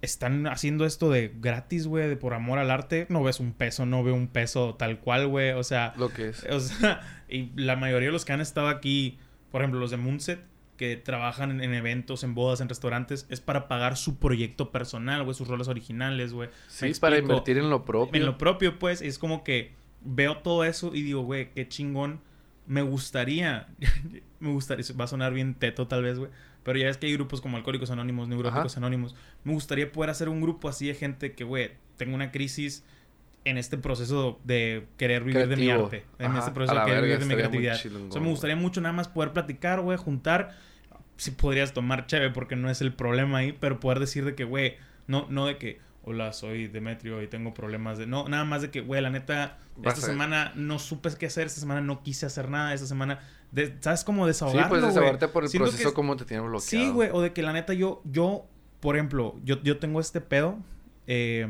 [0.00, 3.84] están haciendo esto de gratis, güey, de por amor al arte, no ves un peso,
[3.84, 5.92] no veo un peso tal cual, güey, o sea...
[5.96, 6.44] Lo que es.
[6.44, 9.18] O sea, y la mayoría de los que han estado aquí
[9.50, 10.40] por ejemplo, los de Moonset,
[10.76, 15.34] que trabajan en, eventos, en bodas, en restaurantes, es para pagar su proyecto personal, güey,
[15.34, 16.48] sus roles originales, güey.
[16.68, 18.18] Sí, para invertir en lo propio.
[18.18, 19.72] En lo propio, pues, es como que
[20.02, 22.20] veo todo eso y digo, güey, qué chingón.
[22.66, 23.68] Me gustaría,
[24.40, 26.30] me gustaría, va a sonar bien teto tal vez, güey,
[26.62, 29.16] pero ya ves que hay grupos como Alcohólicos Anónimos, Neuróticos Anónimos.
[29.42, 32.84] Me gustaría poder hacer un grupo así de gente que, güey, tengo una crisis
[33.44, 36.04] en este proceso de querer vivir de mi arte.
[36.18, 37.76] En este proceso de querer vivir de mi creatividad.
[37.76, 40.56] o sea, me gustaría mucho nada más poder platicar, güey, juntar.
[41.16, 44.44] Si podrías tomar chévere porque no es el problema ahí, pero poder decir de que,
[44.44, 44.76] güey,
[45.08, 48.06] no, no de que, hola, soy Demetrio y tengo problemas de...
[48.06, 51.60] No, nada más de que, güey, la neta, esta semana no supe qué hacer, esta
[51.60, 53.20] semana no quise hacer nada, esta semana...
[53.80, 56.60] ¿Sabes cómo desahogarlo, Sí, pues desahogarte por el proceso como te tiene bloqueado.
[56.60, 58.46] Sí, güey, o de que la neta yo, yo,
[58.78, 60.58] por ejemplo, yo, yo tengo este pedo,
[61.06, 61.48] eh,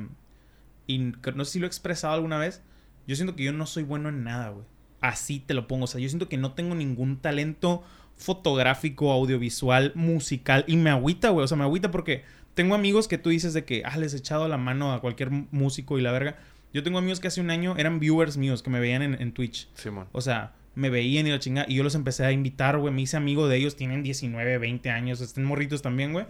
[0.88, 2.62] y no sé si lo he expresado alguna vez,
[3.06, 4.66] yo siento que yo no soy bueno en nada, güey.
[5.00, 7.84] Así te lo pongo, o sea, yo siento que no tengo ningún talento
[8.16, 12.24] fotográfico, audiovisual, musical, y me agüita, güey, o sea, me agüita porque
[12.54, 15.30] tengo amigos que tú dices de que, ah, les he echado la mano a cualquier
[15.30, 16.36] músico y la verga.
[16.74, 19.32] Yo tengo amigos que hace un año eran viewers míos que me veían en, en
[19.32, 19.68] Twitch.
[20.10, 21.66] O sea, me veían y la chingada.
[21.68, 22.92] Y yo los empecé a invitar, güey.
[22.92, 23.76] Me hice amigo de ellos.
[23.76, 25.20] Tienen 19, 20 años.
[25.20, 26.26] Estén morritos también, güey.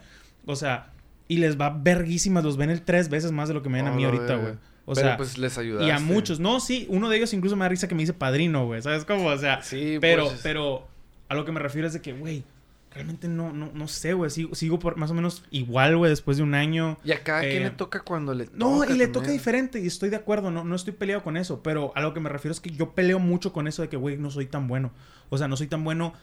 [0.46, 0.92] O sea,
[1.28, 2.42] y les va verguísimas.
[2.42, 4.54] Los ven el tres veces más de lo que me ven a mí ahorita, güey.
[4.86, 5.86] O pero sea, pues les ayudaste.
[5.86, 6.40] Y a muchos.
[6.40, 8.80] No, sí, uno de ellos incluso me da risa que me dice padrino, güey.
[8.80, 9.26] ¿Sabes cómo?
[9.26, 10.40] O sea, sí, pero, pues...
[10.42, 10.88] pero
[11.28, 12.42] a lo que me refiero es de que, güey,
[12.90, 14.30] realmente no, no, no sé, güey.
[14.30, 16.96] Sigo, sigo por más o menos igual, güey, después de un año.
[17.04, 18.56] Y a cada quien le eh, toca cuando le toca.
[18.56, 19.78] No, y le toca diferente.
[19.78, 21.62] Y estoy de acuerdo, no, no estoy peleado con eso.
[21.62, 23.98] Pero a lo que me refiero es que yo peleo mucho con eso de que,
[23.98, 24.92] güey, no soy tan bueno.
[25.28, 26.14] O sea, no soy tan bueno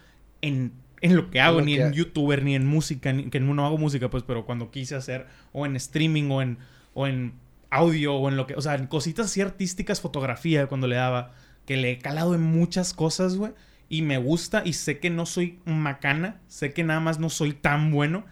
[0.41, 3.78] en en lo que hago, ni en youtuber, ni en música, ni que no hago
[3.78, 6.58] música, pues, pero cuando quise hacer, o en streaming, o en,
[6.93, 7.34] o en
[7.70, 11.34] audio, o en lo que, o sea, en cositas así artísticas, fotografía, cuando le daba,
[11.66, 13.54] que le he calado en muchas cosas, güey,
[13.89, 17.54] y me gusta, y sé que no soy macana, sé que nada más no soy
[17.54, 18.26] tan bueno,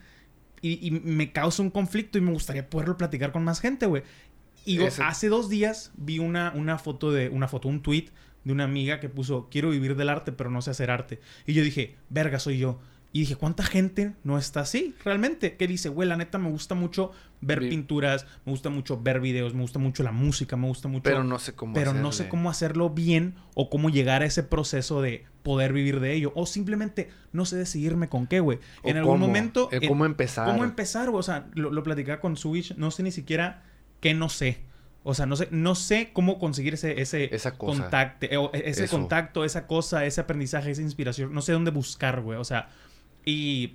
[0.61, 4.03] y, me causa un conflicto y me gustaría poderlo platicar con más gente, güey.
[4.63, 8.05] Y hace dos días vi una, una foto de, una foto, un tweet
[8.43, 11.19] de una amiga que puso, quiero vivir del arte, pero no sé hacer arte.
[11.45, 12.79] Y yo dije, verga, soy yo.
[13.15, 15.55] Y dije, ¿cuánta gente no está así realmente?
[15.55, 19.53] Que dice, güey, la neta me gusta mucho ver pinturas, me gusta mucho ver videos,
[19.53, 21.03] me gusta mucho la música, me gusta mucho...
[21.03, 24.41] Pero no sé cómo Pero no sé cómo hacerlo bien o cómo llegar a ese
[24.41, 26.31] proceso de poder vivir de ello.
[26.35, 28.57] O simplemente no sé decidirme con qué, güey.
[28.83, 29.69] En algún momento...
[29.87, 30.47] ¿Cómo empezar?
[30.47, 31.19] ¿Cómo empezar, güey?
[31.19, 33.63] O sea, lo, lo platicaba con Switch, no sé ni siquiera
[33.99, 34.61] qué no sé.
[35.05, 39.43] O sea, no sé, no sé cómo conseguir ese, ese contacto, eh, e, ese contacto,
[39.43, 41.33] esa cosa, ese aprendizaje, esa inspiración.
[41.33, 42.39] No sé dónde buscar, güey.
[42.39, 42.69] O sea,
[43.25, 43.73] y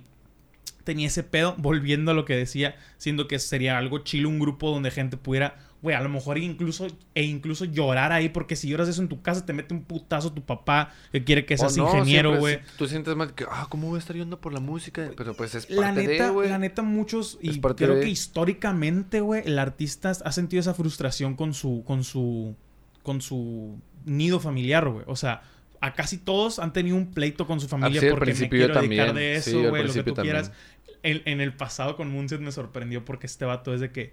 [0.83, 4.71] tenía ese pedo, volviendo a lo que decía, siendo que sería algo chilo un grupo
[4.71, 8.89] donde gente pudiera güey, a lo mejor incluso, e incluso llorar ahí, porque si lloras
[8.89, 12.37] eso en tu casa, te mete un putazo tu papá que quiere que seas ingeniero,
[12.37, 12.59] güey.
[12.77, 15.11] Tú sientes más que, ah, ¿cómo voy a estar yendo por la música?
[15.15, 19.43] Pero pues es parte la neta, de, La neta, muchos, y creo que históricamente, güey,
[19.45, 22.55] el artista ha sentido esa frustración con su, con su,
[23.03, 25.05] con su nido familiar, güey.
[25.07, 25.43] O sea,
[25.79, 29.13] a casi todos han tenido un pleito con su ah, familia porque me quiero dedicar
[29.13, 30.51] de eso, güey, lo que tú quieras.
[31.01, 34.11] En, en, el pasado con Moonset me sorprendió porque este vato es de que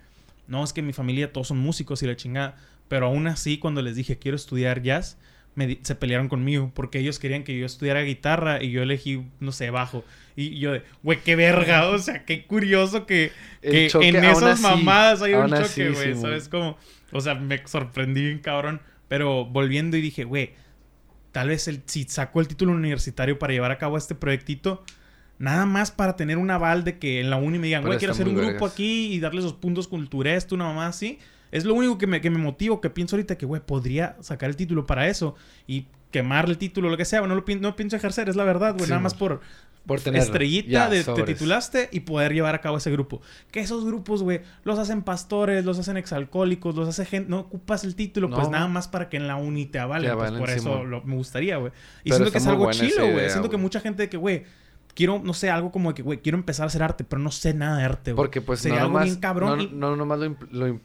[0.48, 2.56] no, es que mi familia todos son músicos y la chingada.
[2.88, 5.18] Pero aún así, cuando les dije quiero estudiar jazz,
[5.54, 9.52] me, se pelearon conmigo porque ellos querían que yo estudiara guitarra y yo elegí, no
[9.52, 10.04] sé, bajo.
[10.36, 13.32] Y yo de, güey, qué verga, o sea, qué curioso que,
[13.62, 16.76] que en esas mamadas hay un choque, güey, ¿sabes cómo?
[17.12, 18.80] O sea, me sorprendí bien cabrón.
[19.08, 20.54] Pero volviendo y dije, güey,
[21.32, 24.84] tal vez el, si saco el título universitario para llevar a cabo este proyectito,
[25.38, 28.12] Nada más para tener un aval de que en la uni me digan, güey, quiero
[28.12, 31.18] hacer un grupo aquí y darle esos puntos culturales, una mamá así.
[31.52, 34.50] Es lo único que me, que me motiva, que pienso ahorita que, güey, podría sacar
[34.50, 37.20] el título para eso y quemar el título, lo que sea.
[37.20, 38.88] No lo no pienso ejercer, es la verdad, güey.
[38.88, 39.40] nada más por,
[39.86, 43.20] por tener estrellita de te titulaste y poder llevar a cabo ese grupo.
[43.50, 47.84] Que esos grupos, güey, los hacen pastores, los hacen exalcohólicos, los hace gente, no ocupas
[47.84, 50.16] el título, pues nada más para que en la uni te avalen.
[50.16, 51.72] Pues por eso me gustaría, güey.
[52.02, 53.30] Y siento que es algo chilo, güey.
[53.30, 54.44] Siento que mucha gente de que, güey,
[54.96, 57.30] quiero, no sé, algo como de que, güey, quiero empezar a hacer arte, pero no
[57.30, 58.16] sé nada de arte, güey.
[58.16, 59.78] Porque pues Sería algo bien cabrón.
[59.78, 60.80] No, no, nomás lo, lo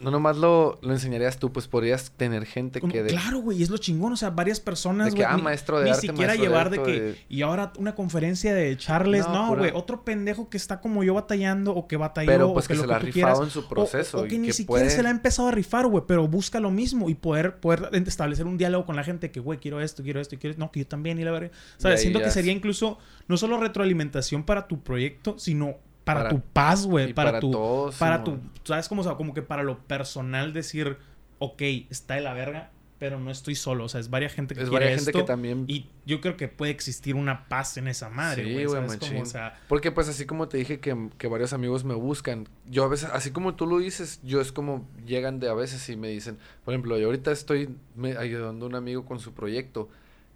[0.00, 3.04] No nomás lo, lo, enseñarías tú, pues podrías tener gente que...
[3.06, 4.12] Claro, güey, es lo chingón.
[4.12, 5.24] O sea, varias personas, güey.
[5.24, 7.24] Ah, maestro de ni arte, siquiera llevar de, que...
[7.28, 9.26] Y ahora una conferencia de Charles.
[9.28, 9.70] No, güey.
[9.72, 12.96] Otro pendejo que está como yo batallando o que batalló pero, pues, que, se la
[12.96, 14.18] ha rifado en su proceso.
[14.18, 16.02] O, que, ni siquiera se la ha empezado a rifar, güey.
[16.08, 19.60] Pero busca lo mismo y poder, poder establecer un diálogo con la gente que, güey,
[19.60, 20.60] quiero esto, quiero esto, quiero esto.
[20.60, 21.52] No, que yo también y la verdad.
[21.78, 22.98] O sea, siento que sería incluso
[23.28, 27.12] no solo retroalimentación para tu proyecto, sino para, tu paz, güey.
[27.12, 27.90] Para, tu.
[27.98, 28.38] para tu.
[28.64, 29.02] ¿Sabes cómo?
[29.02, 30.98] O sea, como que para lo personal decir,
[31.38, 33.84] ok, está de la verga, pero no estoy solo.
[33.84, 35.64] O sea, es varias gente que es quiere gente que también.
[35.68, 38.88] Y yo creo que puede existir una paz en esa madre, güey.
[39.00, 39.60] Sí, o sea...
[39.68, 43.10] Porque, pues, así como te dije que, que, varios amigos me buscan, yo a veces,
[43.12, 46.38] así como tú lo dices, yo es como llegan de a veces y me dicen,
[46.64, 47.76] por ejemplo, yo ahorita estoy
[48.18, 49.88] ayudando a un amigo con su proyecto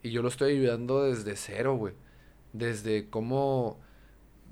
[0.03, 1.95] y yo lo estoy ayudando desde cero, güey
[2.59, 3.79] desde cómo,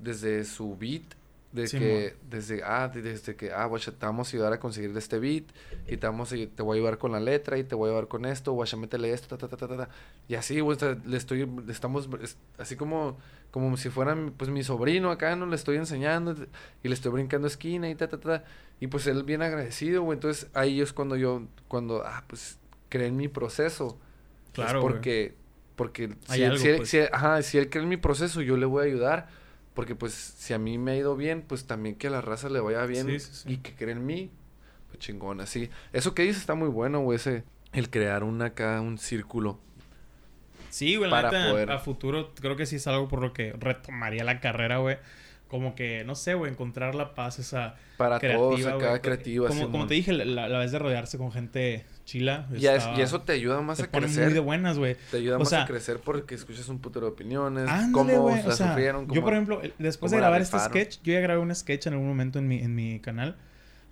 [0.01, 1.03] desde su beat
[1.51, 4.59] De Sí, que, desde, ah, de- desde que, ah, guacha, te vamos a ayudar a
[4.59, 5.45] conseguir este beat,
[5.87, 7.91] y te vamos a, te voy a ayudar con la letra, y te voy a
[7.93, 9.89] ayudar con esto, guacha, métele esto, ta, ta, ta, ta, ta.
[10.27, 13.17] Y así, güey, le estoy, le estamos, es- así como,
[13.51, 15.45] como si fuera, pues, mi sobrino acá, ¿no?
[15.45, 16.35] Le estoy enseñando,
[16.83, 18.43] y le estoy brincando esquina, y ta, ta, ta.
[18.81, 20.17] Y pues él bien agradecido, güey.
[20.17, 23.97] Entonces ahí es cuando yo, cuando, ah, pues, cree en mi proceso.
[24.51, 24.95] Claro, Es güey.
[25.75, 26.89] Porque, si, él- algo, si él- pues.
[26.89, 29.27] si él- ajá, si él cree en mi proceso, yo le voy a ayudar.
[29.73, 32.47] Porque pues si a mí me ha ido bien, pues también que a la raza
[32.47, 33.53] le vaya bien Sí, sí, sí.
[33.53, 34.31] y que cree en mí,
[34.87, 35.69] pues chingón, así.
[35.91, 39.59] Eso que dices está muy bueno, güey, ese, el crear un acá, un círculo.
[40.69, 43.33] Sí, güey, la para neta, poder- a futuro creo que sí es algo por lo
[43.33, 44.97] que retomaría la carrera, güey.
[45.49, 49.01] Como que, no sé, güey, encontrar la paz esa Para creativa, todos acá, güey.
[49.01, 49.47] creativa.
[49.49, 52.47] Como, como te dije, la, la vez de rodearse con gente chila.
[52.53, 54.25] y, es- estaba- y eso te ayuda más te a crecer.
[54.25, 54.95] muy de buenas, güey.
[55.11, 58.21] Te ayuda O más sea, a crecer porque escuchas un putero de opiniones, Ándale, cómo
[58.21, 58.41] güey.
[58.43, 61.13] la O sea, sufrieron, yo, cómo- por ejemplo, después cómo de grabar este sketch, yo
[61.13, 63.35] ya grabé un sketch en algún momento en mi, en mi canal.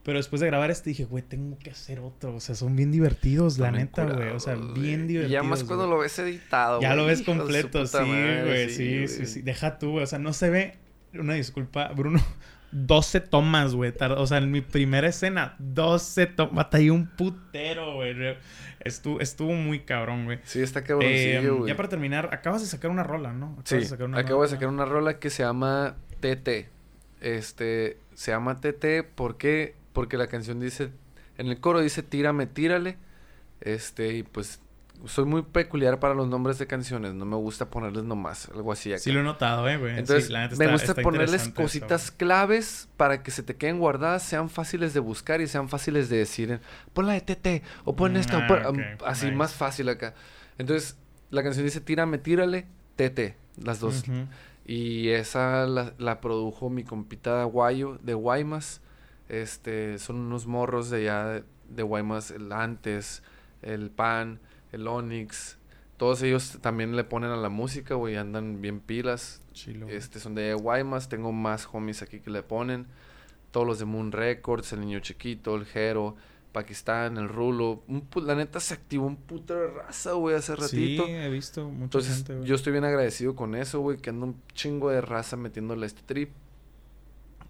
[0.03, 2.35] Pero después de grabar este dije, güey, tengo que hacer otro.
[2.35, 4.29] O sea, son bien divertidos, la neta, güey.
[4.31, 5.29] O sea, bien divertidos.
[5.29, 8.69] Y ya más cuando lo ves editado, Ya lo ves completo, sí, güey.
[8.69, 9.27] Sí, sí, güey.
[9.27, 9.41] sí.
[9.43, 10.03] Deja tú, güey.
[10.03, 10.77] O sea, no se ve.
[11.13, 12.19] Una disculpa, Bruno.
[12.73, 13.93] 12 tomas, güey.
[14.17, 16.55] O sea, en mi primera escena, 12 tomas.
[16.55, 18.15] Batallé un putero, güey.
[18.79, 20.39] Estuvo, estuvo muy cabrón, güey.
[20.43, 21.69] Sí, está cabroncillo, güey.
[21.69, 23.47] ya para terminar, acabas de sacar una rola, ¿no?
[23.59, 26.69] Acabas Sí, de sacar una acabo de sacar una rola que se llama TT.
[27.21, 30.89] Este, se llama TT porque porque la canción dice
[31.37, 32.97] en el coro dice tírame, tírale.
[33.61, 34.59] Este, y pues
[35.05, 38.91] soy muy peculiar para los nombres de canciones, no me gusta ponerles nomás algo así
[38.91, 38.99] acá.
[38.99, 39.97] Sí lo he notado, eh, güey.
[39.99, 43.79] Entonces, Sí, me está- gusta está ponerles eso, cositas claves para que se te queden
[43.79, 46.59] guardadas, sean fáciles de buscar y sean fáciles de decir.
[46.93, 49.37] Pon la de TT o pon Mm, esta, o ah, pon- um, así nice.
[49.37, 50.13] más fácil acá.
[50.57, 50.97] Entonces,
[51.31, 54.03] la canción dice tírame, tírale, TT, las dos.
[54.65, 58.79] Y esa la, la produjo mi compita Guayo de Guaymas.
[59.29, 63.23] Este, son unos morros de allá de, de Guaymas, el Antes,
[63.61, 64.39] el Pan,
[64.73, 65.57] el Onyx.
[65.97, 69.41] Todos ellos también le ponen a la música, güey, andan bien pilas.
[69.53, 69.87] Chilo.
[69.87, 72.87] Este, son de Guaymas, tengo más homies aquí que le ponen.
[73.51, 76.15] Todos los de Moon Records, el niño chiquito, el Jero,
[76.51, 77.83] Pakistán, el Rulo.
[77.87, 81.05] Un la neta se activó un puto de raza, güey, hace ratito.
[81.05, 82.47] Sí, he visto mucha Entonces, gente, güey.
[82.47, 85.87] yo estoy bien agradecido con eso, güey, que ando un chingo de raza metiéndole a
[85.87, 86.31] este trip.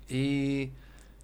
[0.09, 0.71] Y,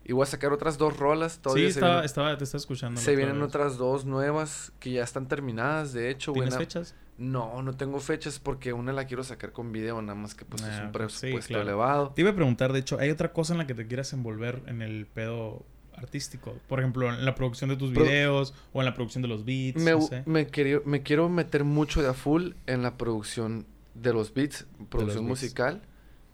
[0.09, 1.33] y voy a sacar otras dos rolas.
[1.33, 2.99] Sí, Todavía se, estaba, vienen, estaba, te estaba escuchando.
[2.99, 3.47] se vienen vez.
[3.47, 6.33] otras dos nuevas que ya están terminadas, de hecho.
[6.33, 6.95] ¿Tienes fechas?
[7.19, 10.63] No, no tengo fechas porque una la quiero sacar con video, nada más que pues
[10.63, 11.63] es Ah, un pues sí, presupuesto claro.
[11.63, 12.09] elevado.
[12.15, 14.63] Te iba a preguntar, de hecho, ¿hay otra cosa en la que te quieras envolver
[14.67, 15.63] en el pedo
[15.95, 16.55] artístico?
[16.67, 19.43] Por ejemplo, en la producción de tus Pro- videos o en la producción de los
[19.45, 20.23] beats, Me, no sé.
[20.25, 24.65] me, quiero, me quiero meter mucho de a full en la producción de los beats,
[24.89, 25.81] producción musical,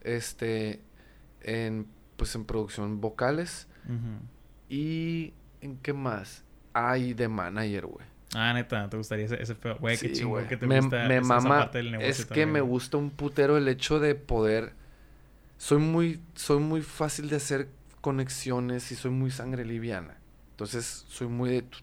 [0.01, 0.81] este,
[1.41, 1.87] en,
[2.17, 3.67] pues en producción vocales.
[4.69, 6.43] ¿Y en qué más?
[6.73, 8.05] Ay, de manager, güey.
[8.33, 9.77] Ah, neta, ¿te gustaría ese, ese pedo?
[9.79, 11.59] Güey, qué chingón que te me, gusta me esa- mama.
[11.59, 14.73] parte del negocio es que también, me gusta un putero el hecho de poder.
[15.57, 17.69] Soy muy, soy muy fácil de hacer
[18.01, 20.17] conexiones y soy muy sangre liviana.
[20.51, 21.77] Entonces, soy muy de tu,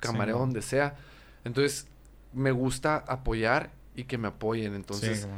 [0.00, 0.96] camareo Sí, donde sea.
[1.44, 1.88] Entonces,
[2.34, 4.74] me gusta apoyar y que me apoyen.
[4.74, 5.28] Entonces, Sí,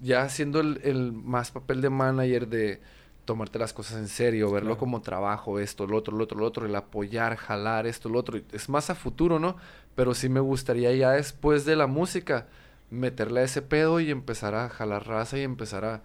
[0.00, 2.80] ya haciendo el, el más papel de manager de
[3.28, 4.78] tomarte las cosas en serio, verlo Claro.
[4.80, 8.40] como trabajo, esto, lo otro, lo otro, lo otro, el apoyar, jalar, esto, lo otro.
[8.52, 9.56] Es más a futuro, ¿no?
[9.94, 12.46] Pero sí me gustaría ya después de la música
[12.90, 16.02] meterle a ese pedo y empezar a jalar raza y empezar a,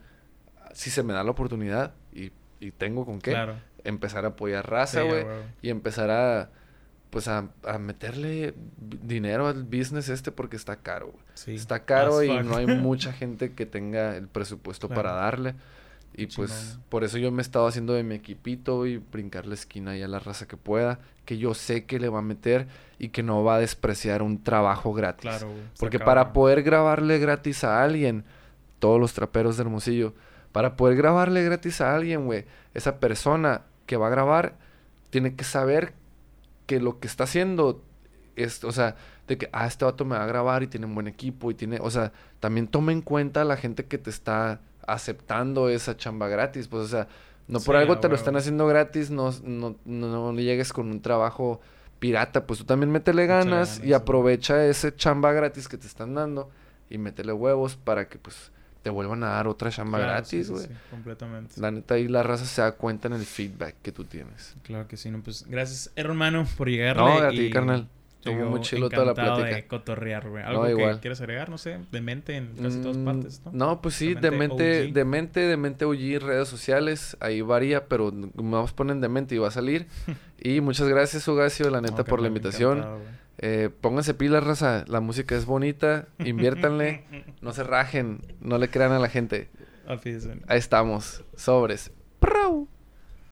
[0.74, 3.56] si se me da la oportunidad y, y tengo con qué, Claro.
[3.86, 5.26] empezar a apoyar raza, güey.
[5.62, 6.50] y empezar a,
[7.10, 11.24] pues a, a meterle dinero al business este porque está caro, güey.
[11.36, 11.56] Sí.
[11.56, 12.42] Está caro As y fuck.
[12.44, 15.02] no hay mucha gente que tenga el presupuesto Claro.
[15.04, 15.56] para darle.
[16.16, 19.56] Y pues por eso yo me he estado haciendo de mi equipito y brincar la
[19.56, 22.68] esquina y a la raza que pueda, que yo sé que le va a meter
[23.00, 25.22] y que no va a despreciar un trabajo gratis.
[25.22, 25.64] Claro, güey.
[25.80, 28.26] Porque para poder grabarle gratis a alguien,
[28.78, 30.14] todos los traperos de Hermosillo,
[30.52, 32.46] para poder grabarle gratis a alguien, güey,
[32.76, 34.58] esa persona que va a grabar
[35.10, 35.94] tiene que saber
[36.68, 37.84] que lo que está haciendo
[38.36, 38.96] es, o sea,
[39.28, 41.56] de que, ah, este vato me va a grabar y tiene un buen equipo y
[41.56, 45.96] tiene, o sea, también toma en cuenta a la gente que te está aceptando esa
[45.98, 47.08] chamba gratis, pues, o sea,
[47.48, 50.90] no por Sí, algo te lo están haciendo gratis, no, no, no, no llegues con
[50.90, 51.62] un trabajo
[52.00, 53.94] pirata, pues tú también métele ganas, ganas, y sí.
[53.94, 56.50] aprovecha ese chamba gratis que te están dando
[56.90, 60.48] y métele huevos para que pues te vuelvan a dar otra chamba Claro, sí, gratis,
[60.48, 60.66] sí, güey.
[60.66, 61.62] sí, completamente.
[61.62, 64.56] La neta ahí la raza se da cuenta en el feedback que tú tienes.
[64.64, 66.98] Claro que sí, no, pues gracias, hermano, por llegar.
[66.98, 67.88] No, a ti, carnal.
[68.26, 69.56] Estuvo muy chilo toda la plática.
[69.56, 70.44] de cotorrear, güey.
[70.44, 71.50] ¿Algo que quieres agregar?
[71.50, 73.52] No sé, de mente en casi todas mm, partes, ¿no?
[73.52, 77.18] No, pues sí, de mente, de mente, de mente OG, redes sociales.
[77.20, 79.88] Ahí varía, pero más ponen de mente y va a salir.
[80.42, 82.86] y muchas gracias, Ugacio, la neta, por la invitación.
[83.40, 84.86] Eh, pónganse pilas, raza.
[84.88, 86.08] La música es bonita.
[86.20, 87.04] Inviértanle.
[87.42, 88.22] no se rajen.
[88.40, 89.50] No le crean a la gente.
[90.48, 91.26] Ahí estamos.
[91.36, 91.92] Sobres.
[92.20, 92.70] ¡Prau!